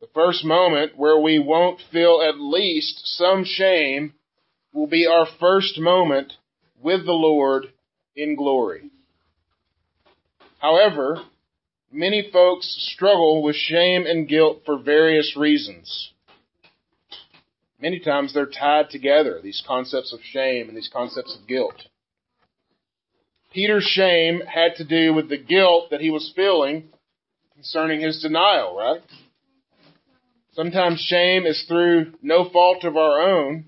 The 0.00 0.08
first 0.14 0.44
moment 0.44 0.96
where 0.96 1.18
we 1.18 1.38
won't 1.38 1.80
feel 1.92 2.20
at 2.20 2.38
least 2.38 3.02
some 3.16 3.44
shame 3.44 4.14
will 4.72 4.86
be 4.86 5.06
our 5.06 5.26
first 5.38 5.78
moment 5.78 6.32
with 6.82 7.06
the 7.06 7.12
Lord 7.12 7.66
in 8.16 8.34
glory. 8.36 8.90
However, 10.58 11.22
many 11.94 12.28
folks 12.32 12.76
struggle 12.92 13.42
with 13.42 13.54
shame 13.54 14.04
and 14.04 14.28
guilt 14.28 14.62
for 14.66 14.78
various 14.78 15.36
reasons. 15.36 16.12
Many 17.80 18.00
times 18.00 18.34
they're 18.34 18.46
tied 18.46 18.90
together, 18.90 19.40
these 19.42 19.62
concepts 19.66 20.12
of 20.12 20.20
shame 20.22 20.68
and 20.68 20.76
these 20.76 20.90
concepts 20.92 21.36
of 21.40 21.46
guilt. 21.46 21.74
Peter's 23.52 23.84
shame 23.84 24.40
had 24.40 24.74
to 24.76 24.84
do 24.84 25.14
with 25.14 25.28
the 25.28 25.38
guilt 25.38 25.90
that 25.90 26.00
he 26.00 26.10
was 26.10 26.32
feeling 26.34 26.88
concerning 27.54 28.00
his 28.00 28.20
denial, 28.20 28.76
right? 28.76 29.00
Sometimes 30.52 31.00
shame 31.00 31.46
is 31.46 31.64
through 31.68 32.14
no 32.20 32.48
fault 32.48 32.84
of 32.84 32.96
our 32.96 33.22
own, 33.22 33.66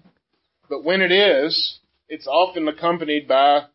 but 0.69 0.83
when 0.83 1.03
it 1.03 1.13
is, 1.13 1.79
it's 2.09 2.27
often 2.27 2.67
accompanied 2.67 3.29
by 3.29 3.67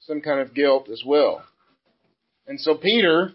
some 0.00 0.20
kind 0.20 0.40
of 0.40 0.54
guilt 0.54 0.88
as 0.88 1.02
well. 1.06 1.44
And 2.46 2.60
so 2.60 2.74
Peter 2.74 3.34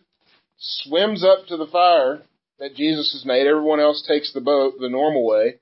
swims 0.57 1.23
up 1.23 1.47
to 1.47 1.57
the 1.57 1.67
fire 1.67 2.21
that 2.59 2.75
Jesus 2.75 3.11
has 3.13 3.25
made. 3.25 3.47
Everyone 3.47 3.79
else 3.79 4.05
takes 4.07 4.33
the 4.33 4.41
boat 4.41 4.75
the 4.79 4.89
normal 4.89 5.25
way. 5.25 5.55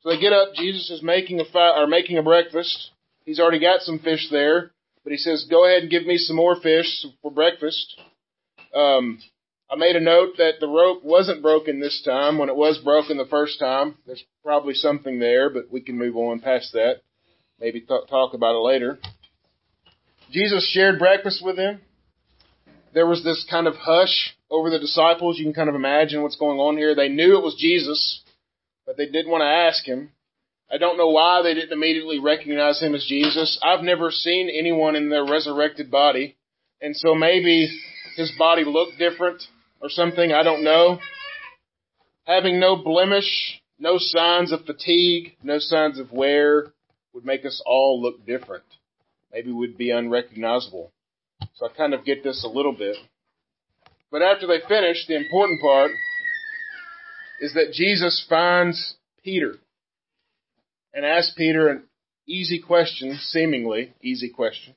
So 0.00 0.10
they 0.10 0.20
get 0.20 0.32
up. 0.32 0.54
Jesus 0.54 0.90
is 0.90 1.02
making 1.02 1.40
a 1.40 1.44
fi- 1.44 1.80
or 1.80 1.86
making 1.86 2.18
a 2.18 2.22
breakfast. 2.22 2.90
He's 3.24 3.38
already 3.38 3.60
got 3.60 3.82
some 3.82 3.98
fish 3.98 4.28
there, 4.30 4.72
but 5.04 5.12
he 5.12 5.16
says, 5.18 5.44
"Go 5.44 5.64
ahead 5.64 5.82
and 5.82 5.90
give 5.90 6.06
me 6.06 6.18
some 6.18 6.36
more 6.36 6.56
fish 6.56 7.06
for 7.20 7.30
breakfast." 7.30 8.00
Um, 8.74 9.20
I 9.70 9.76
made 9.76 9.96
a 9.96 10.00
note 10.00 10.36
that 10.38 10.60
the 10.60 10.68
rope 10.68 11.02
wasn't 11.02 11.42
broken 11.42 11.80
this 11.80 12.02
time 12.02 12.38
when 12.38 12.48
it 12.48 12.56
was 12.56 12.78
broken 12.78 13.16
the 13.16 13.26
first 13.26 13.58
time. 13.58 13.96
There's 14.06 14.24
probably 14.42 14.74
something 14.74 15.18
there, 15.18 15.50
but 15.50 15.70
we 15.70 15.80
can 15.80 15.96
move 15.96 16.16
on 16.16 16.40
past 16.40 16.72
that. 16.72 17.00
Maybe 17.60 17.80
th- 17.80 18.08
talk 18.08 18.34
about 18.34 18.56
it 18.56 18.58
later. 18.58 18.98
Jesus 20.30 20.66
shared 20.66 20.98
breakfast 20.98 21.44
with 21.44 21.56
them 21.56 21.80
there 22.94 23.06
was 23.06 23.24
this 23.24 23.44
kind 23.48 23.66
of 23.66 23.74
hush 23.76 24.34
over 24.50 24.70
the 24.70 24.78
disciples. 24.78 25.38
You 25.38 25.44
can 25.44 25.54
kind 25.54 25.68
of 25.68 25.74
imagine 25.74 26.22
what's 26.22 26.36
going 26.36 26.58
on 26.58 26.76
here. 26.76 26.94
They 26.94 27.08
knew 27.08 27.36
it 27.38 27.44
was 27.44 27.56
Jesus, 27.58 28.22
but 28.86 28.96
they 28.96 29.06
didn't 29.06 29.30
want 29.30 29.42
to 29.42 29.46
ask 29.46 29.84
him. 29.84 30.10
I 30.70 30.78
don't 30.78 30.96
know 30.96 31.08
why 31.08 31.42
they 31.42 31.54
didn't 31.54 31.72
immediately 31.72 32.18
recognize 32.18 32.80
him 32.80 32.94
as 32.94 33.04
Jesus. 33.04 33.58
I've 33.62 33.84
never 33.84 34.10
seen 34.10 34.48
anyone 34.48 34.96
in 34.96 35.10
their 35.10 35.24
resurrected 35.24 35.90
body. 35.90 36.36
And 36.80 36.96
so 36.96 37.14
maybe 37.14 37.68
his 38.16 38.32
body 38.38 38.64
looked 38.64 38.98
different 38.98 39.42
or 39.80 39.88
something. 39.88 40.32
I 40.32 40.42
don't 40.42 40.64
know. 40.64 40.98
Having 42.24 42.60
no 42.60 42.76
blemish, 42.76 43.60
no 43.78 43.96
signs 43.98 44.52
of 44.52 44.64
fatigue, 44.64 45.36
no 45.42 45.58
signs 45.58 45.98
of 45.98 46.10
wear 46.12 46.72
would 47.12 47.24
make 47.24 47.44
us 47.44 47.62
all 47.66 48.00
look 48.00 48.24
different. 48.24 48.64
Maybe 49.32 49.50
we'd 49.52 49.76
be 49.76 49.90
unrecognizable. 49.90 50.92
So 51.54 51.66
I 51.66 51.76
kind 51.76 51.94
of 51.94 52.04
get 52.04 52.22
this 52.24 52.44
a 52.44 52.48
little 52.48 52.72
bit. 52.72 52.96
But 54.10 54.22
after 54.22 54.46
they 54.46 54.60
finish, 54.68 55.06
the 55.06 55.16
important 55.16 55.60
part 55.60 55.90
is 57.40 57.54
that 57.54 57.72
Jesus 57.72 58.24
finds 58.28 58.94
Peter 59.24 59.56
and 60.94 61.04
asks 61.04 61.34
Peter 61.36 61.68
an 61.68 61.84
easy 62.26 62.60
question, 62.60 63.16
seemingly 63.16 63.92
easy 64.02 64.28
question. 64.28 64.74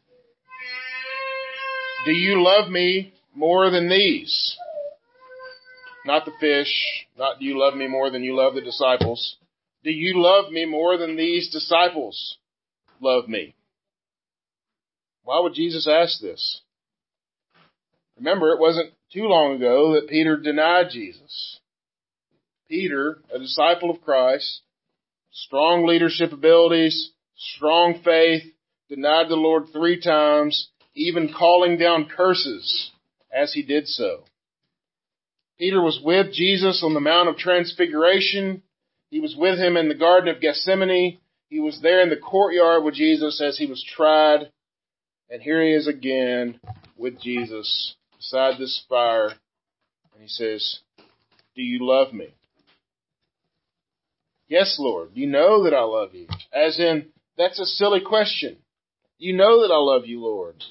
Do 2.06 2.12
you 2.12 2.44
love 2.44 2.70
me 2.70 3.14
more 3.34 3.70
than 3.70 3.90
these? 3.90 4.58
Not 6.06 6.26
the 6.26 6.32
fish, 6.40 6.72
not 7.18 7.40
do 7.40 7.46
you 7.46 7.60
love 7.60 7.76
me 7.76 7.88
more 7.88 8.12
than 8.12 8.24
you 8.24 8.36
love 8.36 8.54
the 8.54 8.62
disciples. 8.62 9.38
Do 9.84 9.92
you 9.92 10.22
love 10.22 10.52
me 10.52 10.66
more 10.66 10.98
than 10.98 11.16
these 11.16 11.52
disciples 11.52 12.38
love 13.02 13.28
me? 13.28 13.56
Why 15.24 15.40
would 15.40 15.56
Jesus 15.56 15.88
ask 15.88 16.22
this? 16.22 16.62
Remember, 18.17 18.51
it 18.51 18.60
wasn't 18.60 18.93
too 19.12 19.23
long 19.23 19.56
ago 19.56 19.93
that 19.93 20.10
Peter 20.10 20.38
denied 20.38 20.88
Jesus. 20.91 21.60
Peter, 22.69 23.19
a 23.34 23.39
disciple 23.39 23.91
of 23.91 24.01
Christ, 24.01 24.62
strong 25.32 25.86
leadership 25.86 26.32
abilities, 26.32 27.12
strong 27.36 28.01
faith, 28.04 28.43
denied 28.89 29.30
the 29.30 29.36
Lord 29.36 29.65
three 29.71 30.01
times, 30.01 30.69
even 30.95 31.34
calling 31.34 31.78
down 31.78 32.08
curses 32.08 32.91
as 33.32 33.54
he 33.54 33.62
did 33.62 33.88
so. 33.88 34.23
Peter 35.60 35.82
was 35.82 35.99
with 36.04 36.34
Jesus 36.34 36.84
on 36.84 36.93
the 36.93 36.99
Mount 36.99 37.30
of 37.30 37.38
Transfiguration. 37.38 38.62
He 39.10 39.19
was 39.19 39.36
with 39.38 39.60
him 39.60 39.78
in 39.78 39.89
the 39.89 39.95
Garden 39.95 40.34
of 40.34 40.41
Gethsemane. 40.41 41.19
He 41.49 41.60
was 41.60 41.80
there 41.82 42.01
in 42.01 42.10
the 42.10 42.17
courtyard 42.17 42.84
with 42.84 42.95
Jesus 42.95 43.41
as 43.41 43.58
he 43.58 43.65
was 43.65 43.84
tried. 43.84 44.51
And 45.30 45.41
here 45.41 45.63
he 45.63 45.73
is 45.73 45.88
again 45.88 46.60
with 46.97 47.21
Jesus 47.21 47.95
beside 48.26 48.60
this 48.60 48.84
fire 48.90 49.28
and 49.28 50.22
he 50.22 50.28
says, 50.28 50.80
Do 51.56 51.62
you 51.62 51.80
love 51.86 52.14
me? 52.14 52.34
Yes, 54.48 54.78
Lord. 54.80 55.10
You 55.14 55.28
know 55.28 55.64
that 55.64 55.74
I 55.74 55.82
love 55.82 56.14
you. 56.14 56.28
As 56.54 56.80
in, 56.80 57.08
that's 57.38 57.60
a 57.60 57.66
silly 57.66 58.02
question. 58.02 58.58
You 59.18 59.36
know 59.36 59.62
that 59.62 59.74
I 59.74 59.78
love 59.78 60.06
you, 60.06 60.22
Lord. 60.22 60.64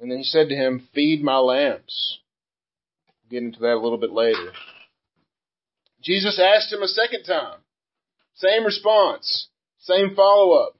And 0.00 0.10
then 0.10 0.18
he 0.18 0.24
said 0.24 0.48
to 0.48 0.54
him, 0.54 0.88
Feed 0.94 1.22
my 1.22 1.38
lambs. 1.38 2.18
We'll 3.08 3.40
get 3.40 3.46
into 3.46 3.60
that 3.60 3.74
a 3.74 3.82
little 3.82 3.98
bit 3.98 4.12
later. 4.12 4.52
Jesus 6.02 6.40
asked 6.40 6.72
him 6.72 6.82
a 6.82 6.88
second 6.88 7.24
time. 7.24 7.58
Same 8.34 8.64
response. 8.64 9.48
Same 9.80 10.14
follow 10.14 10.52
up. 10.52 10.74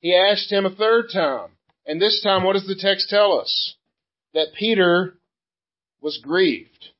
He 0.00 0.14
asked 0.14 0.50
him 0.50 0.64
a 0.64 0.74
third 0.74 1.06
time. 1.12 1.50
And 1.86 2.00
this 2.00 2.22
time, 2.22 2.44
what 2.44 2.54
does 2.54 2.66
the 2.66 2.74
text 2.74 3.10
tell 3.10 3.38
us? 3.38 3.74
That 4.34 4.52
Peter 4.58 5.14
was 6.00 6.18
grieved. 6.22 6.90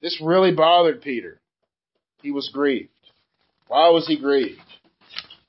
This 0.00 0.20
really 0.20 0.52
bothered 0.52 1.02
Peter. 1.02 1.40
He 2.22 2.32
was 2.32 2.50
grieved. 2.52 2.88
Why 3.68 3.90
was 3.90 4.06
he 4.08 4.18
grieved? 4.18 4.60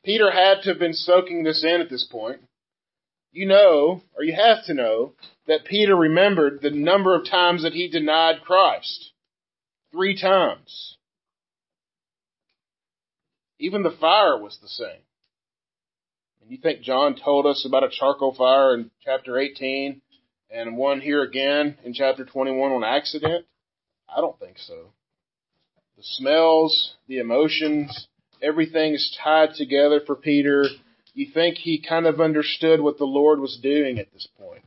Peter 0.03 0.29
had 0.29 0.61
to 0.61 0.69
have 0.69 0.79
been 0.79 0.93
soaking 0.93 1.43
this 1.43 1.63
in 1.63 1.81
at 1.81 1.89
this 1.89 2.07
point. 2.09 2.41
You 3.31 3.47
know, 3.47 4.01
or 4.15 4.23
you 4.23 4.35
have 4.35 4.63
to 4.65 4.73
know, 4.73 5.13
that 5.47 5.65
Peter 5.65 5.95
remembered 5.95 6.61
the 6.61 6.69
number 6.69 7.15
of 7.15 7.25
times 7.25 7.63
that 7.63 7.73
he 7.73 7.87
denied 7.87 8.41
Christ. 8.45 9.11
Three 9.91 10.19
times. 10.19 10.97
Even 13.59 13.83
the 13.83 13.95
fire 13.99 14.37
was 14.37 14.57
the 14.61 14.67
same. 14.67 15.01
And 16.41 16.51
you 16.51 16.57
think 16.57 16.81
John 16.81 17.15
told 17.15 17.45
us 17.45 17.65
about 17.67 17.83
a 17.83 17.89
charcoal 17.89 18.33
fire 18.35 18.75
in 18.75 18.91
chapter 19.03 19.39
18 19.39 20.01
and 20.53 20.77
one 20.77 21.01
here 21.01 21.23
again 21.23 21.77
in 21.83 21.93
chapter 21.93 22.23
21 22.23 22.71
on 22.71 22.83
accident? 22.83 23.45
I 24.07 24.21
don't 24.21 24.39
think 24.39 24.57
so. 24.59 24.93
The 25.97 26.03
smells, 26.03 26.93
the 27.07 27.17
emotions, 27.17 28.07
everything 28.41 28.93
is 28.93 29.17
tied 29.23 29.55
together 29.55 29.99
for 30.05 30.15
Peter. 30.15 30.65
you 31.15 31.27
think 31.33 31.57
he 31.57 31.81
kind 31.81 32.05
of 32.05 32.21
understood 32.21 32.81
what 32.81 32.97
the 32.97 33.05
Lord 33.05 33.39
was 33.39 33.59
doing 33.61 33.97
at 33.97 34.11
this 34.13 34.27
point, 34.39 34.63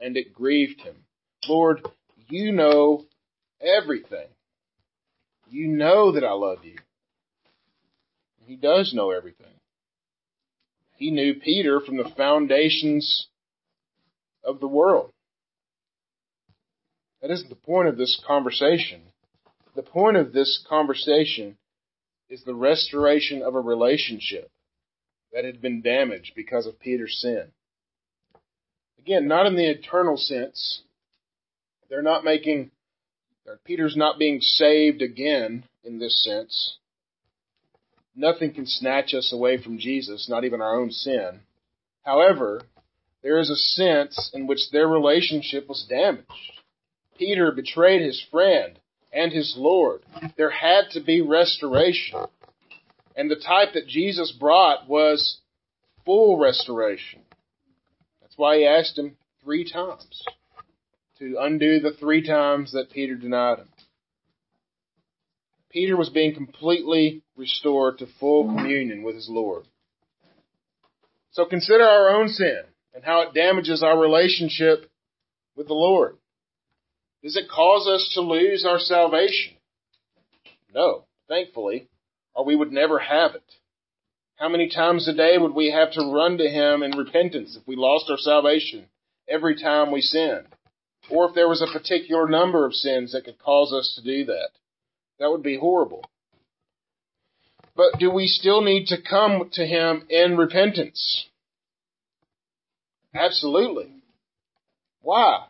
and 0.00 0.16
it 0.16 0.34
grieved 0.34 0.80
him. 0.80 0.96
Lord, 1.48 1.86
you 2.28 2.52
know 2.52 3.04
everything. 3.60 4.26
You 5.50 5.68
know 5.68 6.12
that 6.12 6.24
I 6.24 6.32
love 6.32 6.64
you. 6.64 6.76
He 8.46 8.56
does 8.56 8.92
know 8.94 9.10
everything. 9.10 9.46
He 10.96 11.10
knew 11.10 11.34
Peter 11.34 11.80
from 11.80 11.96
the 11.96 12.10
foundations 12.16 13.28
of 14.42 14.60
the 14.60 14.68
world. 14.68 15.12
That 17.22 17.30
isn't 17.30 17.48
the 17.48 17.56
point 17.56 17.88
of 17.88 17.96
this 17.96 18.20
conversation. 18.26 19.02
The 19.74 19.82
point 19.82 20.16
of 20.16 20.32
this 20.32 20.64
conversation 20.68 21.56
is 22.28 22.44
the 22.44 22.54
restoration 22.54 23.42
of 23.42 23.54
a 23.54 23.60
relationship 23.60 24.50
that 25.32 25.44
had 25.44 25.60
been 25.60 25.82
damaged 25.82 26.32
because 26.34 26.66
of 26.66 26.80
Peter's 26.80 27.18
sin. 27.20 27.48
Again, 28.98 29.26
not 29.26 29.46
in 29.46 29.56
the 29.56 29.68
eternal 29.68 30.16
sense. 30.16 30.82
They're 31.88 32.02
not 32.02 32.24
making, 32.24 32.70
Peter's 33.64 33.96
not 33.96 34.18
being 34.18 34.40
saved 34.40 35.02
again 35.02 35.64
in 35.84 35.98
this 35.98 36.22
sense. 36.22 36.76
Nothing 38.14 38.52
can 38.52 38.66
snatch 38.66 39.14
us 39.14 39.32
away 39.32 39.62
from 39.62 39.78
Jesus, 39.78 40.28
not 40.28 40.44
even 40.44 40.60
our 40.60 40.78
own 40.78 40.90
sin. 40.90 41.40
However, 42.02 42.62
there 43.22 43.38
is 43.38 43.50
a 43.50 43.56
sense 43.56 44.30
in 44.34 44.46
which 44.46 44.70
their 44.72 44.88
relationship 44.88 45.68
was 45.68 45.86
damaged. 45.88 46.26
Peter 47.18 47.52
betrayed 47.52 48.02
his 48.02 48.24
friend 48.30 48.78
and 49.12 49.32
his 49.32 49.54
Lord. 49.56 50.02
There 50.36 50.50
had 50.50 50.90
to 50.92 51.00
be 51.00 51.20
restoration. 51.20 52.26
And 53.16 53.30
the 53.30 53.36
type 53.36 53.70
that 53.74 53.88
Jesus 53.88 54.32
brought 54.32 54.88
was 54.88 55.38
full 56.04 56.38
restoration. 56.38 57.20
That's 58.20 58.36
why 58.36 58.58
he 58.58 58.66
asked 58.66 58.98
him 58.98 59.16
three 59.42 59.70
times 59.70 60.22
to 61.18 61.36
undo 61.40 61.80
the 61.80 61.92
three 61.98 62.24
times 62.24 62.72
that 62.72 62.90
Peter 62.90 63.16
denied 63.16 63.58
him. 63.58 63.68
Peter 65.70 65.96
was 65.96 66.08
being 66.08 66.34
completely 66.34 67.22
restored 67.36 67.98
to 67.98 68.06
full 68.20 68.44
communion 68.44 69.02
with 69.02 69.16
his 69.16 69.28
Lord. 69.28 69.64
So 71.32 71.44
consider 71.44 71.84
our 71.84 72.10
own 72.10 72.28
sin 72.28 72.62
and 72.94 73.04
how 73.04 73.22
it 73.22 73.34
damages 73.34 73.82
our 73.82 73.98
relationship 73.98 74.90
with 75.56 75.66
the 75.66 75.74
Lord. 75.74 76.17
Does 77.22 77.36
it 77.36 77.48
cause 77.48 77.88
us 77.88 78.10
to 78.14 78.20
lose 78.20 78.64
our 78.64 78.78
salvation? 78.78 79.54
No, 80.74 81.04
thankfully, 81.28 81.88
or 82.34 82.44
we 82.44 82.54
would 82.54 82.72
never 82.72 82.98
have 82.98 83.34
it. 83.34 83.42
How 84.36 84.48
many 84.48 84.68
times 84.68 85.08
a 85.08 85.12
day 85.12 85.36
would 85.36 85.54
we 85.54 85.72
have 85.72 85.90
to 85.92 86.12
run 86.12 86.38
to 86.38 86.48
Him 86.48 86.82
in 86.82 86.96
repentance 86.96 87.56
if 87.60 87.66
we 87.66 87.74
lost 87.74 88.08
our 88.08 88.18
salvation 88.18 88.86
every 89.28 89.60
time 89.60 89.90
we 89.90 90.00
sinned? 90.00 90.46
Or 91.10 91.28
if 91.28 91.34
there 91.34 91.48
was 91.48 91.62
a 91.62 91.72
particular 91.76 92.28
number 92.28 92.64
of 92.64 92.74
sins 92.74 93.12
that 93.12 93.24
could 93.24 93.38
cause 93.38 93.72
us 93.72 93.94
to 93.96 94.02
do 94.02 94.26
that? 94.26 94.50
That 95.18 95.30
would 95.30 95.42
be 95.42 95.58
horrible. 95.58 96.04
But 97.74 97.98
do 97.98 98.10
we 98.10 98.26
still 98.26 98.60
need 98.60 98.86
to 98.88 99.02
come 99.02 99.50
to 99.54 99.66
Him 99.66 100.04
in 100.08 100.36
repentance? 100.36 101.26
Absolutely. 103.14 103.90
Why? 105.00 105.46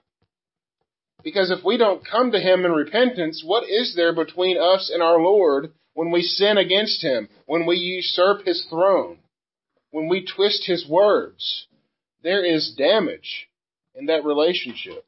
Because 1.24 1.50
if 1.50 1.64
we 1.64 1.76
don't 1.76 2.06
come 2.06 2.32
to 2.32 2.40
Him 2.40 2.64
in 2.64 2.72
repentance, 2.72 3.42
what 3.44 3.68
is 3.68 3.94
there 3.96 4.14
between 4.14 4.56
us 4.56 4.90
and 4.92 5.02
our 5.02 5.20
Lord 5.20 5.72
when 5.94 6.10
we 6.10 6.22
sin 6.22 6.58
against 6.58 7.02
Him, 7.02 7.28
when 7.46 7.66
we 7.66 7.76
usurp 7.76 8.44
His 8.44 8.64
throne, 8.70 9.18
when 9.90 10.08
we 10.08 10.24
twist 10.24 10.64
His 10.66 10.88
words? 10.88 11.66
There 12.22 12.44
is 12.44 12.74
damage 12.76 13.48
in 13.94 14.06
that 14.06 14.24
relationship. 14.24 15.04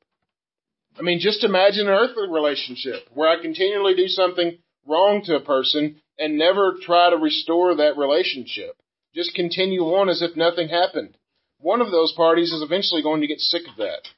I 0.98 1.02
mean, 1.02 1.20
just 1.20 1.44
imagine 1.44 1.86
an 1.86 1.94
earthly 1.94 2.28
relationship 2.28 3.08
where 3.14 3.28
I 3.28 3.40
continually 3.40 3.94
do 3.94 4.08
something 4.08 4.58
wrong 4.86 5.22
to 5.24 5.36
a 5.36 5.40
person 5.40 6.00
and 6.18 6.36
never 6.36 6.74
try 6.82 7.10
to 7.10 7.16
restore 7.16 7.74
that 7.76 7.96
relationship. 7.96 8.76
Just 9.14 9.34
continue 9.34 9.82
on 9.82 10.08
as 10.08 10.22
if 10.22 10.36
nothing 10.36 10.68
happened. 10.68 11.16
One 11.58 11.80
of 11.80 11.90
those 11.90 12.12
parties 12.16 12.52
is 12.52 12.62
eventually 12.62 13.02
going 13.02 13.20
to 13.20 13.26
get 13.26 13.38
sick 13.38 13.62
of 13.68 13.76
that. 13.76 14.08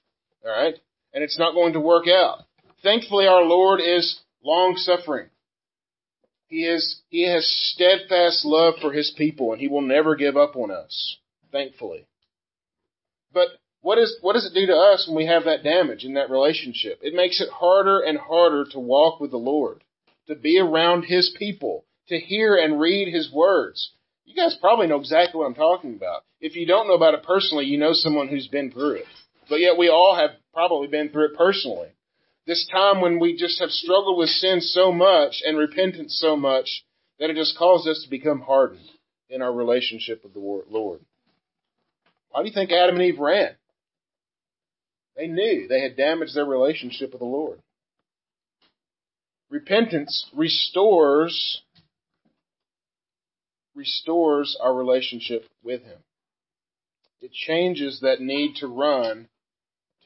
Alright? 0.44 0.76
And 1.14 1.22
it's 1.22 1.38
not 1.38 1.54
going 1.54 1.74
to 1.74 1.80
work 1.80 2.06
out. 2.08 2.44
Thankfully, 2.82 3.26
our 3.26 3.42
Lord 3.42 3.80
is 3.80 4.20
long 4.42 4.76
suffering. 4.76 5.28
He 6.48 6.64
is, 6.66 7.00
he 7.08 7.28
has 7.28 7.46
steadfast 7.74 8.44
love 8.44 8.74
for 8.80 8.92
his 8.92 9.12
people 9.16 9.52
and 9.52 9.60
he 9.60 9.68
will 9.68 9.82
never 9.82 10.16
give 10.16 10.36
up 10.36 10.56
on 10.56 10.70
us. 10.70 11.16
Thankfully. 11.50 12.06
But 13.32 13.48
what 13.82 13.98
is 13.98 14.16
what 14.20 14.34
does 14.34 14.46
it 14.46 14.54
do 14.54 14.66
to 14.66 14.76
us 14.76 15.06
when 15.06 15.16
we 15.16 15.26
have 15.26 15.44
that 15.44 15.64
damage 15.64 16.04
in 16.04 16.14
that 16.14 16.30
relationship? 16.30 17.00
It 17.02 17.14
makes 17.14 17.40
it 17.40 17.50
harder 17.50 18.00
and 18.00 18.16
harder 18.16 18.64
to 18.70 18.78
walk 18.78 19.20
with 19.20 19.32
the 19.32 19.38
Lord, 19.38 19.82
to 20.28 20.36
be 20.36 20.58
around 20.58 21.02
His 21.02 21.34
people, 21.36 21.84
to 22.08 22.18
hear 22.18 22.56
and 22.56 22.80
read 22.80 23.12
His 23.12 23.30
words. 23.32 23.90
You 24.24 24.36
guys 24.36 24.56
probably 24.60 24.86
know 24.86 25.00
exactly 25.00 25.38
what 25.38 25.46
I'm 25.46 25.54
talking 25.54 25.96
about. 25.96 26.22
If 26.40 26.54
you 26.54 26.64
don't 26.64 26.86
know 26.86 26.94
about 26.94 27.14
it 27.14 27.24
personally, 27.24 27.64
you 27.64 27.76
know 27.76 27.92
someone 27.92 28.28
who's 28.28 28.46
been 28.46 28.70
through 28.70 28.94
it. 28.94 29.04
But 29.48 29.60
yet 29.60 29.76
we 29.76 29.88
all 29.88 30.16
have 30.16 30.30
probably 30.52 30.88
been 30.88 31.10
through 31.10 31.32
it 31.32 31.36
personally. 31.36 31.88
This 32.46 32.66
time 32.72 33.00
when 33.00 33.20
we 33.20 33.36
just 33.36 33.60
have 33.60 33.70
struggled 33.70 34.18
with 34.18 34.28
sin 34.28 34.60
so 34.60 34.92
much 34.92 35.42
and 35.44 35.56
repentance 35.56 36.18
so 36.20 36.36
much 36.36 36.84
that 37.18 37.30
it 37.30 37.36
has 37.36 37.54
caused 37.56 37.86
us 37.86 38.02
to 38.02 38.10
become 38.10 38.40
hardened 38.40 38.88
in 39.28 39.42
our 39.42 39.52
relationship 39.52 40.22
with 40.24 40.34
the 40.34 40.40
Lord. 40.40 41.00
Why 42.30 42.42
do 42.42 42.48
you 42.48 42.54
think 42.54 42.72
Adam 42.72 42.96
and 42.96 43.04
Eve 43.04 43.18
ran? 43.18 43.54
They 45.16 45.26
knew 45.26 45.68
they 45.68 45.82
had 45.82 45.96
damaged 45.96 46.34
their 46.34 46.44
relationship 46.44 47.12
with 47.12 47.20
the 47.20 47.26
Lord. 47.26 47.60
Repentance 49.50 50.26
restores 50.34 51.62
restores 53.74 54.56
our 54.60 54.74
relationship 54.74 55.44
with 55.62 55.82
him. 55.82 55.98
It 57.20 57.32
changes 57.32 58.00
that 58.00 58.20
need 58.20 58.56
to 58.56 58.66
run 58.66 59.28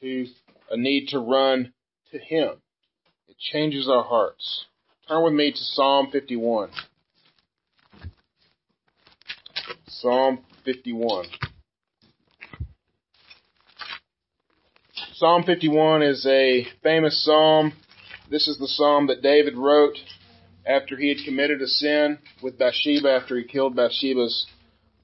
to 0.01 0.25
a 0.69 0.77
need 0.77 1.07
to 1.09 1.19
run 1.19 1.73
to 2.11 2.19
him. 2.19 2.61
It 3.27 3.37
changes 3.37 3.89
our 3.89 4.03
hearts. 4.03 4.65
Turn 5.07 5.23
with 5.23 5.33
me 5.33 5.51
to 5.51 5.57
Psalm 5.57 6.09
51. 6.11 6.69
Psalm 9.87 10.39
51. 10.65 11.25
Psalm 15.13 15.43
51 15.43 16.03
is 16.03 16.25
a 16.27 16.67
famous 16.83 17.23
psalm. 17.25 17.73
This 18.29 18.47
is 18.47 18.59
the 18.59 18.67
psalm 18.67 19.07
that 19.07 19.21
David 19.23 19.57
wrote 19.57 19.97
after 20.65 20.97
he 20.97 21.09
had 21.09 21.25
committed 21.25 21.61
a 21.61 21.67
sin 21.67 22.19
with 22.43 22.59
Bathsheba, 22.59 23.09
after 23.09 23.37
he 23.37 23.43
killed 23.43 23.75
Bathsheba's 23.75 24.45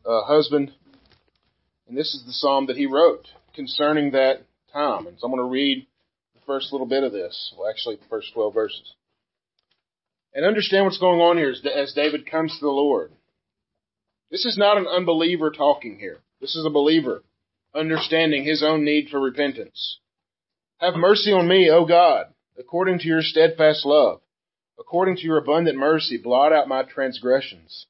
uh, 0.06 0.24
husband. 0.24 0.72
And 1.88 1.98
this 1.98 2.14
is 2.14 2.24
the 2.26 2.34
psalm 2.34 2.68
that 2.68 2.78
he 2.78 2.86
wrote 2.86 3.28
concerning 3.56 4.12
that 4.12 4.44
time. 4.74 5.08
And 5.08 5.18
so 5.20 5.26
I'm 5.28 5.32
going 5.32 5.44
to 5.44 5.52
read 5.52 5.86
the 6.34 6.42
first 6.46 6.72
little 6.72 6.88
bit 6.88 7.04
of 7.04 7.12
this. 7.12 7.54
Well, 7.58 7.70
actually, 7.70 7.96
the 7.96 8.10
first 8.10 8.34
12 8.34 8.54
verses. 8.54 8.94
And 10.34 10.46
understand 10.46 10.86
what's 10.86 10.98
going 10.98 11.22
on 11.22 11.38
here 11.38 11.54
as 11.76 11.94
David 11.94 12.30
comes 12.30 12.54
to 12.54 12.66
the 12.66 12.72
Lord. 12.72 13.12
This 14.32 14.46
is 14.46 14.58
not 14.58 14.78
an 14.78 14.88
unbeliever 14.88 15.52
talking 15.52 16.00
here. 16.00 16.18
This 16.42 16.56
is 16.56 16.66
a 16.66 16.72
believer 16.72 17.24
understanding 17.76 18.44
his 18.44 18.64
own 18.64 18.84
need 18.84 19.10
for 19.10 19.20
repentance. 19.20 20.00
Have 20.78 20.96
mercy 20.96 21.32
on 21.32 21.48
me, 21.48 21.70
O 21.70 21.86
God, 21.86 22.28
according 22.58 23.00
to 23.00 23.08
your 23.08 23.22
steadfast 23.22 23.86
love. 23.86 24.22
According 24.80 25.18
to 25.18 25.22
your 25.24 25.38
abundant 25.38 25.78
mercy, 25.78 26.18
blot 26.18 26.52
out 26.52 26.68
my 26.68 26.84
transgressions. 26.84 27.86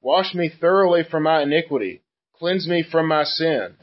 Wash 0.00 0.34
me 0.34 0.50
thoroughly 0.60 1.02
from 1.08 1.22
my 1.22 1.42
iniquity. 1.42 2.02
Cleanse 2.36 2.68
me 2.68 2.82
from 2.88 3.08
my 3.08 3.24
sin. 3.24 3.76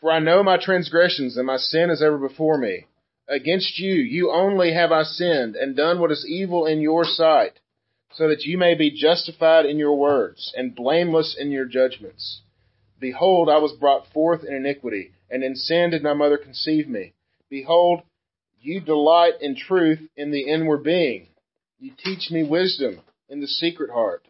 For 0.00 0.10
I 0.10 0.18
know 0.18 0.42
my 0.42 0.58
transgressions, 0.58 1.36
and 1.36 1.46
my 1.46 1.56
sin 1.56 1.90
is 1.90 2.02
ever 2.02 2.18
before 2.18 2.58
me. 2.58 2.86
Against 3.28 3.78
you, 3.78 3.94
you 3.94 4.30
only 4.30 4.72
have 4.72 4.92
I 4.92 5.02
sinned, 5.02 5.56
and 5.56 5.74
done 5.74 5.98
what 5.98 6.12
is 6.12 6.26
evil 6.28 6.66
in 6.66 6.80
your 6.80 7.04
sight, 7.04 7.58
so 8.12 8.28
that 8.28 8.44
you 8.44 8.56
may 8.56 8.74
be 8.74 8.90
justified 8.90 9.66
in 9.66 9.78
your 9.78 9.96
words, 9.96 10.52
and 10.56 10.74
blameless 10.74 11.36
in 11.38 11.50
your 11.50 11.64
judgments. 11.64 12.42
Behold, 13.00 13.48
I 13.48 13.58
was 13.58 13.72
brought 13.72 14.06
forth 14.12 14.44
in 14.44 14.54
iniquity, 14.54 15.12
and 15.30 15.42
in 15.42 15.56
sin 15.56 15.90
did 15.90 16.02
my 16.02 16.14
mother 16.14 16.38
conceive 16.38 16.88
me. 16.88 17.14
Behold, 17.50 18.02
you 18.60 18.80
delight 18.80 19.34
in 19.40 19.56
truth 19.56 20.00
in 20.16 20.30
the 20.30 20.48
inward 20.48 20.82
being. 20.82 21.28
You 21.78 21.92
teach 22.02 22.30
me 22.30 22.42
wisdom 22.42 23.00
in 23.28 23.40
the 23.40 23.46
secret 23.46 23.90
heart. 23.90 24.26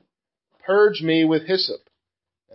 Purge 0.65 1.01
me 1.01 1.25
with 1.25 1.47
hyssop, 1.47 1.86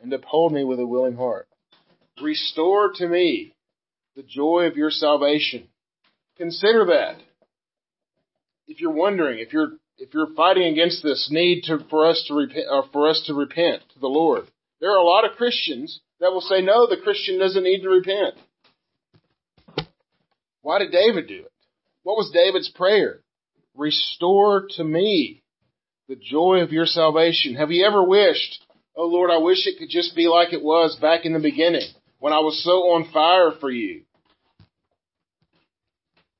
and 0.00 0.12
uphold 0.12 0.52
me 0.52 0.64
with 0.64 0.80
a 0.80 0.86
willing 0.86 1.16
heart. 1.16 1.48
Restore 2.22 2.92
to 2.96 3.08
me 3.08 3.54
the 4.16 4.22
joy 4.22 4.66
of 4.66 4.76
your 4.76 4.90
salvation. 4.90 5.68
Consider 6.36 6.86
that. 6.86 7.16
If 8.66 8.80
you're 8.80 8.92
wondering, 8.92 9.40
if 9.40 9.52
you're 9.52 9.72
if 9.98 10.12
you're 10.12 10.34
fighting 10.34 10.72
against 10.72 11.02
this 11.02 11.28
need 11.30 11.62
to, 11.64 11.78
for 11.88 12.08
us 12.08 12.24
to 12.28 12.34
repent, 12.34 12.66
or 12.70 12.84
for 12.92 13.08
us 13.08 13.22
to 13.26 13.34
repent 13.34 13.82
to 13.92 14.00
the 14.00 14.08
Lord, 14.08 14.44
there 14.80 14.90
are 14.90 14.98
a 14.98 15.04
lot 15.04 15.24
of 15.24 15.36
Christians 15.36 16.00
that 16.20 16.32
will 16.32 16.40
say, 16.40 16.60
no, 16.60 16.86
the 16.88 17.00
Christian 17.02 17.38
doesn't 17.38 17.62
need 17.62 17.82
to 17.82 17.88
repent. 17.88 18.34
Why 20.62 20.78
did 20.78 20.90
David 20.90 21.28
do 21.28 21.40
it? 21.40 21.52
What 22.02 22.16
was 22.16 22.32
David's 22.32 22.70
prayer? 22.70 23.20
Restore 23.76 24.66
to 24.76 24.84
me 24.84 25.42
the 26.08 26.16
joy 26.16 26.60
of 26.60 26.72
your 26.72 26.86
salvation. 26.86 27.54
Have 27.54 27.70
you 27.70 27.86
ever 27.86 28.02
wished, 28.02 28.64
oh 28.96 29.06
Lord, 29.06 29.30
I 29.30 29.38
wish 29.38 29.66
it 29.66 29.78
could 29.78 29.88
just 29.90 30.14
be 30.14 30.26
like 30.28 30.52
it 30.52 30.62
was 30.62 30.96
back 31.00 31.24
in 31.24 31.32
the 31.32 31.38
beginning 31.38 31.88
when 32.18 32.32
I 32.32 32.40
was 32.40 32.62
so 32.62 32.90
on 32.90 33.10
fire 33.12 33.52
for 33.60 33.70
you? 33.70 34.02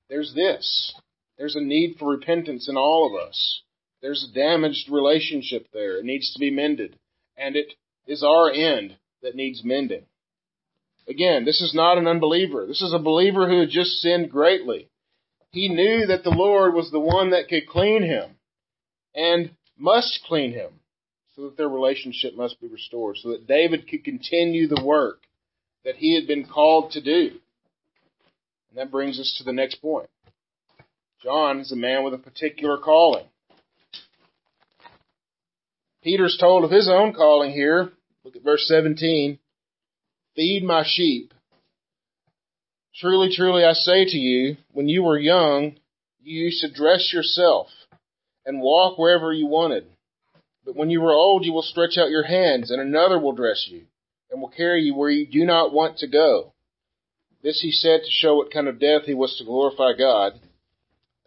There's 0.08 0.32
this. 0.34 0.94
There's 1.38 1.56
a 1.56 1.60
need 1.60 1.96
for 1.98 2.10
repentance 2.10 2.68
in 2.68 2.76
all 2.76 3.06
of 3.06 3.28
us. 3.28 3.62
There's 4.02 4.28
a 4.28 4.34
damaged 4.34 4.88
relationship 4.90 5.66
there. 5.72 5.98
It 5.98 6.04
needs 6.04 6.32
to 6.32 6.38
be 6.38 6.50
mended. 6.50 6.96
And 7.36 7.56
it 7.56 7.72
is 8.06 8.22
our 8.22 8.50
end 8.50 8.96
that 9.22 9.34
needs 9.34 9.64
mending. 9.64 10.04
Again, 11.08 11.44
this 11.44 11.60
is 11.60 11.74
not 11.74 11.98
an 11.98 12.06
unbeliever. 12.06 12.66
This 12.66 12.82
is 12.82 12.92
a 12.94 12.98
believer 12.98 13.48
who 13.48 13.60
had 13.60 13.70
just 13.70 14.00
sinned 14.00 14.30
greatly. 14.30 14.88
He 15.50 15.68
knew 15.68 16.06
that 16.06 16.24
the 16.24 16.30
Lord 16.30 16.74
was 16.74 16.90
the 16.90 17.00
one 17.00 17.30
that 17.30 17.48
could 17.48 17.66
clean 17.66 18.02
him 18.02 18.36
and 19.14 19.50
must 19.76 20.20
clean 20.26 20.52
him 20.52 20.80
so 21.34 21.42
that 21.42 21.56
their 21.56 21.68
relationship 21.68 22.36
must 22.36 22.60
be 22.60 22.68
restored, 22.68 23.16
so 23.18 23.30
that 23.30 23.46
David 23.46 23.88
could 23.88 24.04
continue 24.04 24.68
the 24.68 24.82
work 24.84 25.20
that 25.84 25.96
he 25.96 26.14
had 26.14 26.26
been 26.26 26.46
called 26.46 26.92
to 26.92 27.00
do. 27.00 27.38
And 28.70 28.78
that 28.78 28.90
brings 28.90 29.18
us 29.18 29.34
to 29.38 29.44
the 29.44 29.52
next 29.52 29.76
point. 29.76 30.08
John 31.22 31.60
is 31.60 31.72
a 31.72 31.76
man 31.76 32.04
with 32.04 32.14
a 32.14 32.18
particular 32.18 32.78
calling. 32.78 33.24
Peter's 36.02 36.36
told 36.38 36.64
of 36.64 36.70
his 36.70 36.88
own 36.88 37.14
calling 37.14 37.50
here. 37.50 37.90
Look 38.24 38.36
at 38.36 38.44
verse 38.44 38.66
17. 38.68 39.38
Feed 40.36 40.64
my 40.64 40.84
sheep. 40.86 41.32
Truly, 42.94 43.30
truly, 43.34 43.64
I 43.64 43.72
say 43.72 44.04
to 44.04 44.16
you, 44.16 44.56
when 44.72 44.88
you 44.88 45.02
were 45.02 45.18
young, 45.18 45.76
you 46.22 46.44
used 46.44 46.60
to 46.60 46.72
dress 46.72 47.10
yourself 47.12 47.68
and 48.46 48.60
walk 48.60 48.98
wherever 48.98 49.32
you 49.32 49.46
wanted. 49.46 49.86
But 50.64 50.76
when 50.76 50.90
you 50.90 51.04
are 51.04 51.12
old, 51.12 51.44
you 51.44 51.52
will 51.52 51.62
stretch 51.62 51.98
out 51.98 52.10
your 52.10 52.24
hands, 52.24 52.70
and 52.70 52.80
another 52.80 53.18
will 53.18 53.32
dress 53.32 53.66
you, 53.68 53.82
and 54.30 54.40
will 54.40 54.48
carry 54.48 54.82
you 54.82 54.94
where 54.94 55.10
you 55.10 55.26
do 55.26 55.44
not 55.44 55.72
want 55.72 55.98
to 55.98 56.06
go. 56.06 56.54
This 57.42 57.60
he 57.60 57.70
said 57.70 58.00
to 58.00 58.10
show 58.10 58.36
what 58.36 58.52
kind 58.52 58.68
of 58.68 58.80
death 58.80 59.02
he 59.04 59.14
was 59.14 59.36
to 59.36 59.44
glorify 59.44 59.92
God. 59.98 60.40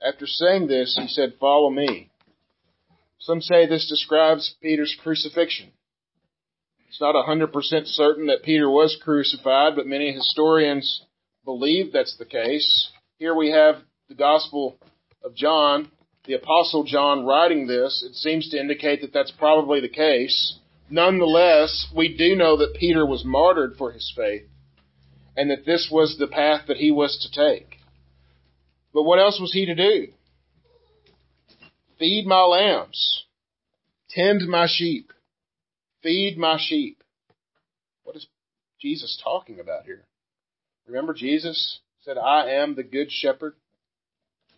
After 0.02 0.26
saying 0.26 0.67
this, 0.67 0.97
he 1.00 1.08
said, 1.08 1.36
Follow 1.39 1.69
me. 1.69 2.10
Some 3.19 3.41
say 3.41 3.67
this 3.67 3.88
describes 3.88 4.56
Peter's 4.62 4.95
crucifixion. 5.02 5.71
It's 6.88 7.02
not 7.02 7.15
100% 7.15 7.52
certain 7.86 8.28
that 8.28 8.43
Peter 8.43 8.69
was 8.69 8.97
crucified, 9.04 9.76
but 9.76 9.86
many 9.86 10.12
historians 10.12 11.04
believe 11.45 11.91
that's 11.91 12.17
the 12.17 12.26
case. 12.26 12.89
Here 13.19 13.36
we 13.36 13.52
have 13.52 13.76
the 14.10 14.15
Gospel 14.15 14.78
of 15.23 15.36
John, 15.36 15.91
the 16.28 16.34
Apostle 16.34 16.84
John 16.84 17.26
writing 17.26 17.68
this. 17.68 18.04
It 18.06 18.16
seems 18.16 18.50
to 18.50 18.60
indicate 18.60 19.02
that 19.02 19.13
that's 19.13 19.32
probably 19.32 19.80
the 19.80 19.90
case. 19.90 20.58
Nonetheless, 20.90 21.88
we 21.96 22.16
do 22.16 22.36
know 22.36 22.58
that 22.58 22.76
Peter 22.80 23.06
was 23.06 23.26
martyred 23.26 23.76
for 23.78 23.92
his 23.92 24.12
faith 24.16 24.44
and 25.36 25.50
that 25.50 25.66
this 25.66 25.90
was 25.92 26.18
the 26.18 26.28
path 26.28 26.68
that 26.68 26.78
he 26.78 26.92
was 26.92 27.18
to 27.22 27.32
take. 27.32 27.78
But 28.94 29.04
what 29.04 29.20
else 29.20 29.40
was 29.40 29.54
he 29.54 29.66
to 29.66 29.76
do? 29.76 30.08
Feed 31.98 32.28
my 32.28 32.42
lambs. 32.42 33.24
Tend 34.10 34.48
my 34.48 34.68
sheep. 34.70 35.13
Feed 36.04 36.38
my 36.38 36.58
sheep. 36.60 37.04
What 38.04 38.16
is 38.16 38.28
Jesus 38.82 39.20
talking 39.24 39.60
about 39.60 39.86
here? 39.86 40.06
Remember 40.88 41.13
Jesus 41.13 41.80
said, 42.04 42.18
I 42.18 42.52
am 42.52 42.76
the 42.76 42.84
good 42.84 43.12
shepherd 43.12 43.56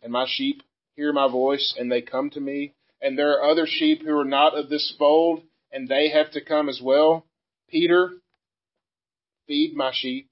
and 0.01 0.11
my 0.11 0.25
sheep 0.27 0.63
hear 0.95 1.13
my 1.13 1.29
voice 1.31 1.75
and 1.77 1.91
they 1.91 2.01
come 2.01 2.29
to 2.31 2.39
me. 2.39 2.73
And 3.01 3.17
there 3.17 3.31
are 3.39 3.49
other 3.49 3.65
sheep 3.65 4.01
who 4.03 4.17
are 4.17 4.25
not 4.25 4.57
of 4.57 4.69
this 4.69 4.93
fold 4.97 5.43
and 5.71 5.87
they 5.87 6.09
have 6.09 6.31
to 6.31 6.43
come 6.43 6.69
as 6.69 6.81
well. 6.83 7.25
Peter, 7.69 8.11
feed 9.47 9.75
my 9.75 9.91
sheep. 9.93 10.31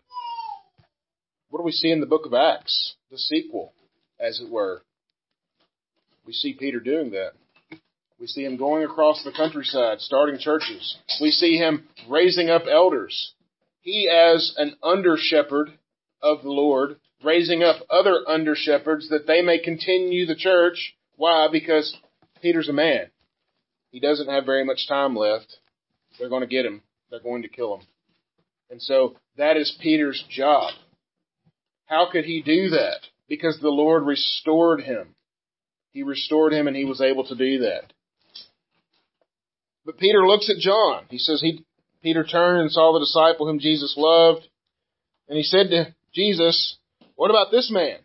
What 1.50 1.60
do 1.60 1.63
we 1.63 1.72
see 1.72 1.91
in 1.91 2.02
the 2.02 2.06
book 2.06 2.26
of 2.26 2.34
Acts? 2.34 2.96
The 3.10 3.17
sequel 3.17 3.74
as 4.20 4.39
it 4.39 4.50
were. 4.50 4.82
We 6.26 6.34
see 6.34 6.54
Peter 6.54 6.80
doing 6.80 7.12
that. 7.12 7.32
We 8.20 8.28
see 8.28 8.43
him 8.43 8.58
going 8.58 8.84
across 8.84 9.24
the 9.24 9.32
countryside, 9.32 10.02
starting 10.02 10.39
churches. 10.39 10.98
We 11.22 11.32
see 11.32 11.56
him 11.56 11.88
raising 12.10 12.50
up 12.50 12.63
elders. 12.70 13.34
He, 13.82 14.10
as 14.10 14.54
an 14.58 14.76
under 14.84 15.15
shepherd 15.17 15.72
of 16.22 16.41
the 16.41 16.50
Lord, 16.50 17.00
raising 17.23 17.63
up 17.63 17.77
other 17.89 18.23
under 18.27 18.56
shepherds 18.56 19.10
that 19.10 19.27
they 19.27 19.41
may 19.41 19.60
continue 19.60 20.25
the 20.25 20.36
church. 20.36 20.95
Why? 21.15 21.47
Because 21.51 21.95
Peter's 22.41 22.69
a 22.69 22.73
man. 22.73 23.08
He 23.91 23.99
doesn't 23.99 24.30
have 24.30 24.45
very 24.45 24.63
much 24.63 24.88
time 24.88 25.15
left. 25.15 25.58
They're 26.19 26.30
going 26.30 26.41
to 26.41 26.47
get 26.47 26.65
him. 26.65 26.82
They're 27.10 27.19
going 27.19 27.43
to 27.43 27.47
kill 27.47 27.77
him. 27.77 27.88
And 28.69 28.82
so 28.82 29.15
that 29.38 29.58
is 29.58 29.77
Peter's 29.82 30.23
job. 30.30 30.73
How 31.86 32.10
could 32.12 32.25
he 32.25 32.41
do 32.41 32.69
that? 32.69 32.99
because 33.27 33.60
the 33.60 33.69
Lord 33.69 34.03
restored 34.03 34.82
him. 34.82 35.15
He 35.91 36.03
restored 36.03 36.53
him 36.53 36.67
and 36.67 36.75
he 36.75 36.86
was 36.86 37.01
able 37.01 37.25
to 37.27 37.36
do 37.36 37.60
that. 37.60 37.93
But 39.86 39.97
Peter 39.97 40.27
looks 40.27 40.49
at 40.49 40.62
John. 40.62 41.06
He 41.10 41.17
says 41.17 41.41
he, 41.41 41.65
Peter 42.03 42.23
turned 42.23 42.62
and 42.62 42.71
saw 42.71 42.93
the 42.93 42.99
disciple 42.99 43.47
whom 43.47 43.60
Jesus 43.60 43.95
loved. 43.97 44.47
And 45.27 45.38
he 45.38 45.43
said 45.43 45.69
to 45.69 45.95
Jesus, 46.13 46.77
what 47.17 47.32
about 47.32 47.51
this 47.51 47.69
man? 47.69 47.97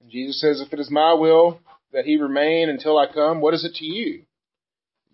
And 0.00 0.10
Jesus 0.10 0.40
says, 0.40 0.62
if 0.62 0.72
it 0.72 0.80
is 0.80 0.90
my 0.90 1.12
will 1.12 1.60
that 1.92 2.06
he 2.06 2.16
remain 2.16 2.70
until 2.70 2.96
I 2.96 3.12
come, 3.12 3.40
what 3.40 3.52
is 3.52 3.64
it 3.64 3.74
to 3.74 3.84
you? 3.84 4.22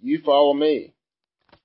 You 0.00 0.20
follow 0.24 0.54
me. 0.54 0.92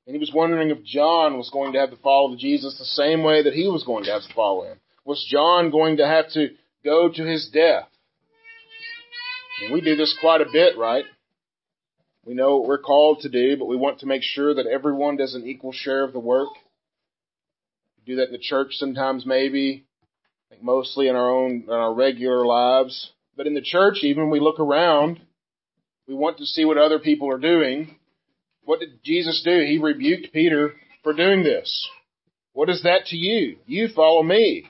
And 0.08 0.16
he 0.16 0.20
was 0.20 0.32
wondering 0.34 0.72
if 0.72 0.84
John 0.84 1.38
was 1.38 1.52
going 1.52 1.74
to 1.74 1.80
have 1.80 1.92
to 1.92 1.98
follow 1.98 2.36
Jesus 2.36 2.78
the 2.80 2.86
same 2.86 3.22
way 3.24 3.44
that 3.44 3.54
he 3.54 3.68
was 3.68 3.84
going 3.84 4.06
to 4.06 4.12
have 4.12 4.24
to 4.24 4.34
follow 4.34 4.64
him. 4.64 4.80
Was 5.06 5.24
John 5.30 5.70
going 5.70 5.98
to 5.98 6.08
have 6.08 6.32
to 6.32 6.50
go 6.84 7.12
to 7.14 7.24
his 7.24 7.50
death. 7.54 7.88
And 9.62 9.74
we 9.74 9.82
do 9.82 9.96
this 9.96 10.18
quite 10.20 10.42
a 10.42 10.52
bit, 10.52 10.78
right? 10.78 11.06
We 12.26 12.34
know 12.34 12.58
what 12.58 12.68
we're 12.68 12.78
called 12.80 13.20
to 13.22 13.30
do, 13.30 13.58
but 13.58 13.66
we 13.66 13.76
want 13.76 14.00
to 14.00 14.06
make 14.06 14.24
sure 14.24 14.56
that 14.56 14.68
everyone 14.68 15.18
does 15.18 15.36
an 15.36 15.46
equal 15.46 15.74
share 15.74 16.04
of 16.04 16.14
the 16.14 16.20
work. 16.20 16.50
We 17.98 18.14
do 18.14 18.16
that 18.18 18.28
in 18.28 18.32
the 18.32 18.40
church 18.40 18.74
sometimes, 18.74 19.26
maybe. 19.26 19.86
Think 20.52 20.64
mostly 20.64 21.08
in 21.08 21.16
our 21.16 21.32
own, 21.32 21.64
in 21.66 21.74
our 21.74 21.94
regular 21.94 22.46
lives. 22.46 23.12
But 23.38 23.48
in 23.48 23.54
the 23.54 23.62
church, 23.62 24.00
even 24.04 24.30
we 24.30 24.42
look 24.42 24.60
around, 24.60 25.22
we 26.08 26.14
want 26.14 26.40
to 26.40 26.46
see 26.46 26.66
what 26.66 26.78
other 26.78 27.00
people 27.00 27.32
are 27.32 27.40
doing. 27.40 27.96
What 28.66 28.82
did 28.82 29.02
Jesus 29.02 29.42
do? 29.46 29.62
He 29.66 29.78
rebuked 29.78 30.34
Peter 30.34 30.74
for 31.04 31.14
doing 31.14 31.44
this. 31.44 31.90
What 32.52 32.70
is 32.70 32.84
that 32.84 33.06
to 33.08 33.16
you? 33.16 33.60
You 33.66 33.88
follow 33.96 34.24
me. 34.24 34.66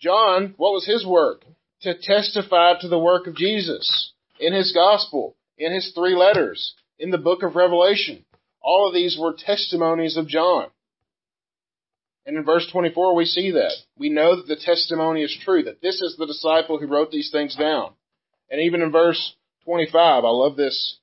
John, 0.00 0.54
what 0.56 0.72
was 0.72 0.86
his 0.86 1.04
work? 1.04 1.44
To 1.82 1.94
testify 2.00 2.74
to 2.80 2.88
the 2.88 2.98
work 2.98 3.26
of 3.26 3.34
Jesus 3.34 4.12
in 4.38 4.52
his 4.52 4.72
gospel, 4.72 5.34
in 5.58 5.74
his 5.74 5.92
three 5.96 6.14
letters, 6.14 6.74
in 6.96 7.10
the 7.10 7.18
book 7.18 7.42
of 7.42 7.56
Revelation. 7.56 8.24
All 8.60 8.86
of 8.86 8.94
these 8.94 9.18
were 9.18 9.34
testimonies 9.36 10.16
of 10.16 10.28
John. 10.28 10.68
And 12.28 12.36
in 12.36 12.44
verse 12.44 12.68
24, 12.70 13.14
we 13.14 13.24
see 13.24 13.52
that. 13.52 13.72
We 13.96 14.10
know 14.10 14.36
that 14.36 14.46
the 14.46 14.60
testimony 14.62 15.22
is 15.22 15.34
true, 15.42 15.62
that 15.62 15.80
this 15.80 16.02
is 16.02 16.14
the 16.18 16.26
disciple 16.26 16.76
who 16.78 16.86
wrote 16.86 17.10
these 17.10 17.30
things 17.32 17.56
down. 17.56 17.94
And 18.50 18.60
even 18.60 18.82
in 18.82 18.92
verse 18.92 19.32
25, 19.64 19.94
I 19.96 20.28
love 20.28 20.54
this 20.54 20.98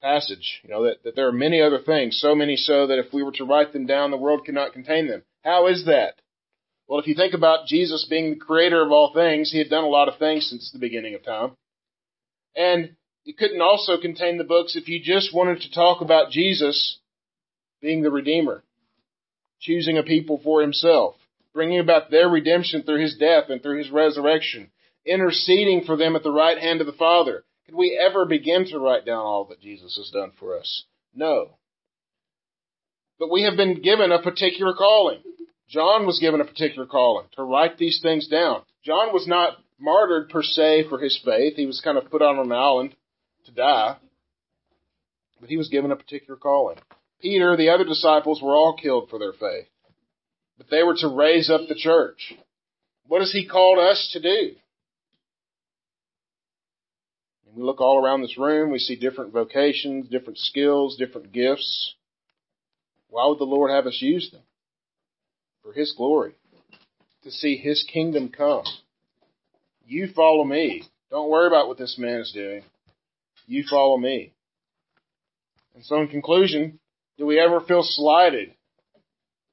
passage, 0.00 0.62
you 0.64 0.70
know, 0.70 0.84
that, 0.84 1.04
that 1.04 1.14
there 1.14 1.28
are 1.28 1.32
many 1.32 1.60
other 1.60 1.78
things, 1.78 2.18
so 2.18 2.34
many 2.34 2.56
so 2.56 2.86
that 2.86 2.98
if 2.98 3.12
we 3.12 3.22
were 3.22 3.32
to 3.32 3.44
write 3.44 3.74
them 3.74 3.84
down, 3.84 4.10
the 4.10 4.16
world 4.16 4.46
could 4.46 4.54
not 4.54 4.72
contain 4.72 5.08
them. 5.08 5.22
How 5.44 5.66
is 5.66 5.84
that? 5.84 6.14
Well, 6.88 7.00
if 7.00 7.06
you 7.06 7.14
think 7.14 7.34
about 7.34 7.66
Jesus 7.66 8.06
being 8.08 8.30
the 8.30 8.36
creator 8.40 8.82
of 8.82 8.90
all 8.90 9.12
things, 9.12 9.52
he 9.52 9.58
had 9.58 9.68
done 9.68 9.84
a 9.84 9.88
lot 9.88 10.08
of 10.08 10.18
things 10.18 10.48
since 10.48 10.72
the 10.72 10.78
beginning 10.78 11.14
of 11.14 11.22
time. 11.22 11.50
And 12.56 12.96
it 13.26 13.36
couldn't 13.36 13.60
also 13.60 14.00
contain 14.00 14.38
the 14.38 14.44
books 14.44 14.74
if 14.74 14.88
you 14.88 15.02
just 15.04 15.34
wanted 15.34 15.60
to 15.60 15.70
talk 15.70 16.00
about 16.00 16.30
Jesus 16.30 16.98
being 17.82 18.00
the 18.00 18.10
Redeemer. 18.10 18.64
Choosing 19.62 19.96
a 19.96 20.02
people 20.02 20.40
for 20.42 20.60
himself, 20.60 21.14
bringing 21.54 21.78
about 21.78 22.10
their 22.10 22.28
redemption 22.28 22.82
through 22.82 23.00
his 23.00 23.16
death 23.16 23.44
and 23.48 23.62
through 23.62 23.78
his 23.78 23.90
resurrection, 23.90 24.70
interceding 25.06 25.84
for 25.84 25.96
them 25.96 26.14
at 26.16 26.22
the 26.22 26.30
right 26.30 26.58
hand 26.58 26.80
of 26.80 26.86
the 26.86 26.92
Father. 26.92 27.44
Could 27.66 27.74
we 27.76 27.98
ever 27.98 28.26
begin 28.26 28.66
to 28.66 28.78
write 28.78 29.06
down 29.06 29.24
all 29.24 29.46
that 29.46 29.60
Jesus 29.60 29.96
has 29.96 30.10
done 30.10 30.32
for 30.38 30.58
us? 30.58 30.84
No. 31.14 31.56
But 33.18 33.30
we 33.30 33.44
have 33.44 33.56
been 33.56 33.80
given 33.80 34.10
a 34.10 34.20
particular 34.20 34.74
calling. 34.74 35.22
John 35.68 36.06
was 36.06 36.18
given 36.18 36.40
a 36.40 36.44
particular 36.44 36.86
calling 36.86 37.26
to 37.36 37.44
write 37.44 37.78
these 37.78 38.00
things 38.02 38.28
down. 38.28 38.62
John 38.84 39.12
was 39.12 39.26
not 39.26 39.58
martyred 39.78 40.28
per 40.28 40.42
se 40.42 40.88
for 40.88 40.98
his 40.98 41.18
faith. 41.24 41.54
He 41.56 41.66
was 41.66 41.80
kind 41.80 41.96
of 41.96 42.10
put 42.10 42.20
on 42.20 42.38
an 42.38 42.52
island 42.52 42.94
to 43.46 43.52
die. 43.52 43.96
But 45.40 45.50
he 45.50 45.56
was 45.56 45.68
given 45.68 45.90
a 45.90 45.96
particular 45.96 46.36
calling. 46.36 46.78
Peter, 47.22 47.56
the 47.56 47.70
other 47.70 47.84
disciples 47.84 48.42
were 48.42 48.54
all 48.54 48.76
killed 48.76 49.08
for 49.08 49.18
their 49.18 49.32
faith. 49.32 49.68
But 50.58 50.68
they 50.70 50.82
were 50.82 50.96
to 50.96 51.08
raise 51.08 51.48
up 51.48 51.62
the 51.68 51.76
church. 51.76 52.34
What 53.06 53.20
has 53.20 53.32
he 53.32 53.46
called 53.46 53.78
us 53.78 54.10
to 54.12 54.20
do? 54.20 54.56
And 57.46 57.56
we 57.56 57.62
look 57.62 57.80
all 57.80 58.04
around 58.04 58.22
this 58.22 58.36
room, 58.36 58.70
we 58.70 58.78
see 58.78 58.96
different 58.96 59.32
vocations, 59.32 60.08
different 60.08 60.38
skills, 60.38 60.96
different 60.96 61.32
gifts. 61.32 61.94
Why 63.08 63.26
would 63.26 63.38
the 63.38 63.44
Lord 63.44 63.70
have 63.70 63.86
us 63.86 63.98
use 64.00 64.30
them? 64.30 64.42
For 65.62 65.72
His 65.72 65.94
glory. 65.96 66.34
To 67.24 67.30
see 67.30 67.56
His 67.56 67.84
kingdom 67.92 68.30
come. 68.30 68.64
You 69.86 70.08
follow 70.14 70.44
me. 70.44 70.84
Don't 71.10 71.30
worry 71.30 71.46
about 71.46 71.68
what 71.68 71.78
this 71.78 71.98
man 71.98 72.20
is 72.20 72.32
doing. 72.32 72.62
You 73.46 73.64
follow 73.68 73.98
me. 73.98 74.32
And 75.74 75.84
so 75.84 76.00
in 76.00 76.08
conclusion, 76.08 76.78
do 77.22 77.26
we 77.26 77.38
ever 77.38 77.60
feel 77.60 77.84
slighted 77.84 78.52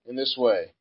in 0.07 0.15
this 0.15 0.33
way? 0.35 0.71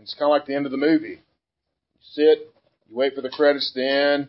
It's 0.00 0.14
kind 0.14 0.30
of 0.30 0.30
like 0.30 0.46
the 0.46 0.54
end 0.54 0.66
of 0.66 0.70
the 0.70 0.78
movie. 0.78 1.18
You 1.18 2.00
sit, 2.12 2.48
you 2.88 2.96
wait 2.96 3.16
for 3.16 3.22
the 3.22 3.28
credits 3.28 3.72
to 3.72 3.84
end. 3.84 4.28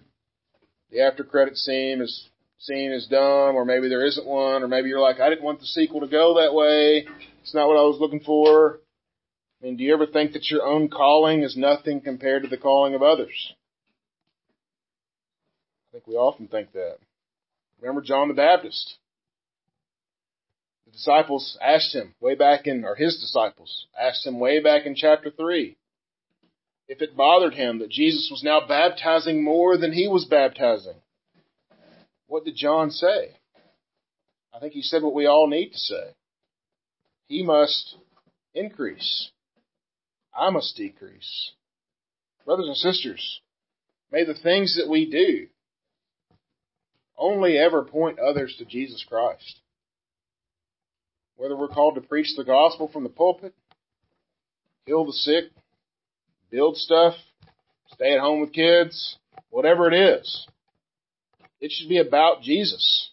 The 0.90 1.02
after 1.02 1.24
credit 1.24 1.56
scene 1.56 2.02
is 2.02 2.30
scene 2.58 2.92
is 2.92 3.06
dumb, 3.06 3.56
or 3.56 3.64
maybe 3.64 3.90
there 3.90 4.04
isn't 4.04 4.26
one, 4.26 4.64
or 4.64 4.68
maybe 4.68 4.90
you're 4.90 5.02
like, 5.02 5.20
I 5.20 5.30
didn't 5.30 5.44
want 5.44 5.60
the 5.60 5.68
sequel 5.68 6.00
to 6.00 6.08
go 6.08 6.42
that 6.42 6.56
way. 6.56 7.06
It's 7.44 7.54
not 7.54 7.68
what 7.68 7.78
I 7.78 7.84
was 7.84 8.00
looking 8.00 8.22
for. 8.22 8.80
I 9.62 9.66
mean, 9.66 9.78
do 9.78 9.84
you 9.84 9.94
ever 9.94 10.08
think 10.08 10.34
that 10.34 10.50
your 10.50 10.64
own 10.64 10.90
calling 10.90 11.44
is 11.44 11.56
nothing 11.56 12.02
compared 12.02 12.42
to 12.42 12.50
the 12.50 12.58
calling 12.58 12.96
of 12.96 13.04
others? 13.04 13.54
I 15.90 15.92
think 15.92 16.08
we 16.08 16.16
often 16.16 16.48
think 16.48 16.72
that. 16.74 16.98
Remember 17.82 18.02
John 18.02 18.30
the 18.30 18.34
Baptist? 18.34 18.98
Disciples 20.94 21.58
asked 21.62 21.94
him 21.94 22.14
way 22.22 22.36
back 22.36 22.68
in, 22.68 22.86
or 22.86 22.96
his 22.96 23.20
disciples 23.20 23.88
asked 24.00 24.26
him 24.26 24.40
way 24.40 24.62
back 24.62 24.86
in 24.86 24.96
chapter 24.96 25.30
3 25.30 25.76
if 26.88 27.02
it 27.02 27.18
bothered 27.18 27.56
him 27.56 27.80
that 27.80 27.90
Jesus 27.90 28.30
was 28.32 28.44
now 28.44 28.66
baptizing 28.68 29.44
more 29.44 29.78
than 29.78 29.92
he 29.92 30.08
was 30.08 30.26
baptizing. 30.26 30.96
What 32.28 32.46
did 32.46 32.56
John 32.56 32.92
say? 32.92 33.36
I 34.54 34.60
think 34.60 34.74
he 34.74 34.82
said 34.82 35.02
what 35.02 35.16
we 35.16 35.26
all 35.26 35.48
need 35.48 35.72
to 35.72 35.78
say. 35.78 36.14
He 37.28 37.44
must 37.44 37.96
increase. 38.54 39.32
I 40.38 40.50
must 40.50 40.76
decrease. 40.78 41.52
Brothers 42.46 42.68
and 42.68 42.78
sisters, 42.78 43.42
may 44.12 44.26
the 44.26 44.34
things 44.36 44.78
that 44.78 44.90
we 44.90 45.10
do 45.10 45.48
only 47.18 47.58
ever 47.58 47.84
point 47.84 48.20
others 48.20 48.56
to 48.58 48.66
Jesus 48.66 49.04
Christ 49.08 49.62
whether 51.36 51.56
we're 51.56 51.68
called 51.68 51.96
to 51.96 52.02
preach 52.02 52.36
the 52.36 52.44
gospel 52.44 52.90
from 52.92 53.04
the 53.04 53.10
pulpit, 53.10 53.54
heal 54.86 55.06
the 55.06 55.14
sick, 55.14 55.46
build 56.52 56.78
stuff, 56.78 57.16
stay 57.94 58.14
at 58.14 58.20
home 58.20 58.42
with 58.42 58.54
kids, 58.54 59.18
whatever 59.50 59.88
it 59.92 59.94
is, 59.94 60.48
it 61.60 61.72
should 61.72 61.90
be 61.90 62.00
about 62.00 62.42
Jesus 62.42 63.10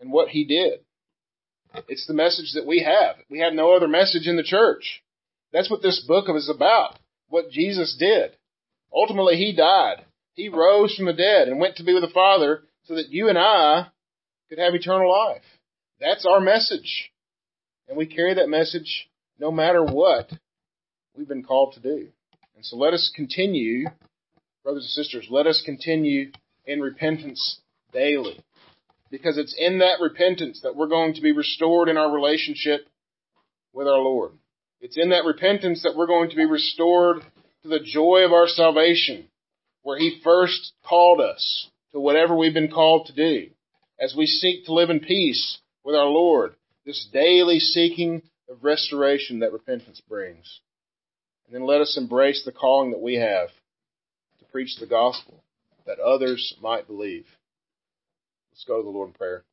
and 0.00 0.12
what 0.12 0.28
he 0.28 0.44
did. 0.44 0.80
It's 1.88 2.06
the 2.06 2.14
message 2.14 2.52
that 2.54 2.66
we 2.66 2.82
have. 2.82 3.16
We 3.30 3.38
have 3.40 3.54
no 3.54 3.74
other 3.74 3.88
message 3.88 4.26
in 4.26 4.36
the 4.36 4.42
church. 4.42 5.02
That's 5.52 5.70
what 5.70 5.82
this 5.82 6.04
book 6.06 6.26
is 6.34 6.50
about. 6.50 6.98
What 7.28 7.50
Jesus 7.50 7.96
did. 7.98 8.32
Ultimately, 8.92 9.36
he 9.36 9.54
died. 9.56 10.04
He 10.34 10.48
rose 10.48 10.94
from 10.94 11.06
the 11.06 11.12
dead 11.12 11.48
and 11.48 11.60
went 11.60 11.76
to 11.76 11.84
be 11.84 11.94
with 11.94 12.02
the 12.02 12.12
Father 12.12 12.62
so 12.84 12.96
that 12.96 13.10
you 13.10 13.28
and 13.28 13.38
I 13.38 13.86
could 14.48 14.58
have 14.58 14.74
eternal 14.74 15.10
life. 15.10 15.42
That's 16.02 16.26
our 16.26 16.40
message. 16.40 17.12
And 17.88 17.96
we 17.96 18.06
carry 18.06 18.34
that 18.34 18.48
message 18.48 19.08
no 19.38 19.52
matter 19.52 19.84
what 19.84 20.32
we've 21.16 21.28
been 21.28 21.44
called 21.44 21.74
to 21.74 21.80
do. 21.80 22.08
And 22.56 22.64
so 22.66 22.76
let 22.76 22.92
us 22.92 23.12
continue, 23.14 23.86
brothers 24.64 24.82
and 24.82 25.04
sisters, 25.04 25.28
let 25.30 25.46
us 25.46 25.62
continue 25.64 26.32
in 26.66 26.80
repentance 26.80 27.60
daily. 27.92 28.40
Because 29.12 29.38
it's 29.38 29.54
in 29.56 29.78
that 29.78 30.00
repentance 30.00 30.62
that 30.64 30.74
we're 30.74 30.88
going 30.88 31.14
to 31.14 31.20
be 31.20 31.30
restored 31.30 31.88
in 31.88 31.96
our 31.96 32.12
relationship 32.12 32.80
with 33.72 33.86
our 33.86 33.98
Lord. 33.98 34.32
It's 34.80 34.98
in 34.98 35.10
that 35.10 35.24
repentance 35.24 35.84
that 35.84 35.94
we're 35.94 36.08
going 36.08 36.30
to 36.30 36.36
be 36.36 36.46
restored 36.46 37.22
to 37.62 37.68
the 37.68 37.78
joy 37.78 38.24
of 38.24 38.32
our 38.32 38.48
salvation, 38.48 39.28
where 39.82 39.98
He 39.98 40.20
first 40.24 40.72
called 40.84 41.20
us 41.20 41.68
to 41.92 42.00
whatever 42.00 42.34
we've 42.36 42.54
been 42.54 42.72
called 42.72 43.06
to 43.06 43.12
do, 43.12 43.50
as 44.00 44.16
we 44.16 44.26
seek 44.26 44.64
to 44.64 44.74
live 44.74 44.90
in 44.90 44.98
peace 44.98 45.58
with 45.84 45.94
our 45.94 46.06
Lord, 46.06 46.54
this 46.84 47.08
daily 47.12 47.58
seeking 47.58 48.22
of 48.48 48.64
restoration 48.64 49.40
that 49.40 49.52
repentance 49.52 50.00
brings. 50.08 50.60
And 51.46 51.54
then 51.54 51.66
let 51.66 51.80
us 51.80 51.96
embrace 51.96 52.42
the 52.44 52.52
calling 52.52 52.90
that 52.90 53.00
we 53.00 53.16
have 53.16 53.48
to 54.38 54.44
preach 54.46 54.76
the 54.78 54.86
gospel 54.86 55.42
that 55.86 55.98
others 55.98 56.54
might 56.60 56.86
believe. 56.86 57.26
Let's 58.52 58.64
go 58.64 58.78
to 58.78 58.82
the 58.82 58.90
Lord 58.90 59.08
in 59.08 59.14
prayer. 59.14 59.44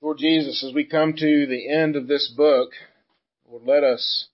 Lord 0.00 0.18
Jesus, 0.18 0.62
as 0.62 0.74
we 0.74 0.84
come 0.84 1.14
to 1.14 1.46
the 1.46 1.68
end 1.68 1.96
of 1.96 2.06
this 2.06 2.32
book, 2.36 2.72
Lord, 3.48 3.62
let 3.64 3.84
us 3.84 4.28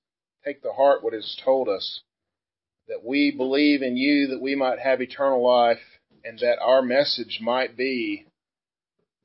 take 0.44 0.62
to 0.62 0.72
heart 0.72 1.04
what 1.04 1.14
is 1.14 1.40
told 1.44 1.68
us, 1.68 2.00
that 2.88 3.04
we 3.04 3.30
believe 3.30 3.82
in 3.82 3.96
you 3.96 4.28
that 4.28 4.40
we 4.40 4.56
might 4.56 4.80
have 4.80 5.00
eternal 5.00 5.46
life, 5.46 5.78
and 6.24 6.38
that 6.40 6.58
our 6.60 6.82
message 6.82 7.38
might 7.40 7.76
be 7.76 8.26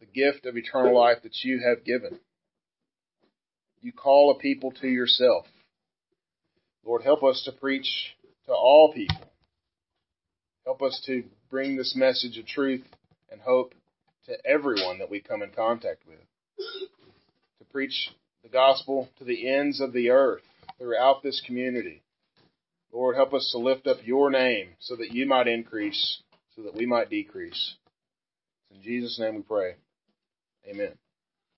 the 0.06 0.22
gift 0.22 0.46
of 0.46 0.58
eternal 0.58 0.98
life 0.98 1.18
that 1.24 1.44
you 1.44 1.60
have 1.60 1.84
given. 1.84 2.20
You 3.82 3.92
call 3.92 4.32
a 4.32 4.40
people 4.40 4.72
to 4.82 4.88
yourself. 4.88 5.46
Lord, 6.84 7.04
help 7.04 7.24
us 7.24 7.44
to 7.46 7.52
preach 7.52 8.16
to 8.46 8.54
all 8.54 8.94
people. 8.94 9.32
Help 10.66 10.82
us 10.82 11.02
to 11.06 11.24
bring 11.50 11.76
this 11.76 11.96
message 11.96 12.38
of 12.38 12.48
truth 12.48 12.84
and 13.32 13.42
hope 13.42 13.74
to 14.26 14.34
everyone 14.46 15.00
that 15.00 15.10
we 15.10 15.20
come 15.20 15.42
in 15.42 15.52
contact 15.52 16.04
with. 16.08 16.20
To 17.60 17.66
preach 17.72 18.10
the 18.44 18.50
gospel 18.50 19.10
to 19.20 19.24
the 19.24 19.48
ends 19.48 19.80
of 19.80 19.94
the 19.94 20.10
earth 20.10 20.42
throughout 20.80 21.22
this 21.22 21.42
community. 21.46 22.02
Lord, 22.92 23.16
help 23.16 23.34
us 23.34 23.50
to 23.52 23.58
lift 23.58 23.88
up 23.88 23.98
your 24.04 24.30
name 24.32 24.70
so 24.80 24.96
that 24.96 25.12
you 25.12 25.28
might 25.28 25.48
increase, 25.48 26.22
so 26.56 26.64
that 26.64 26.76
we 26.76 26.86
might 26.86 27.10
decrease. 27.10 27.76
In 28.74 28.82
Jesus' 28.82 29.20
name 29.20 29.36
we 29.36 29.42
pray. 29.42 29.76
Amen. 30.70 30.94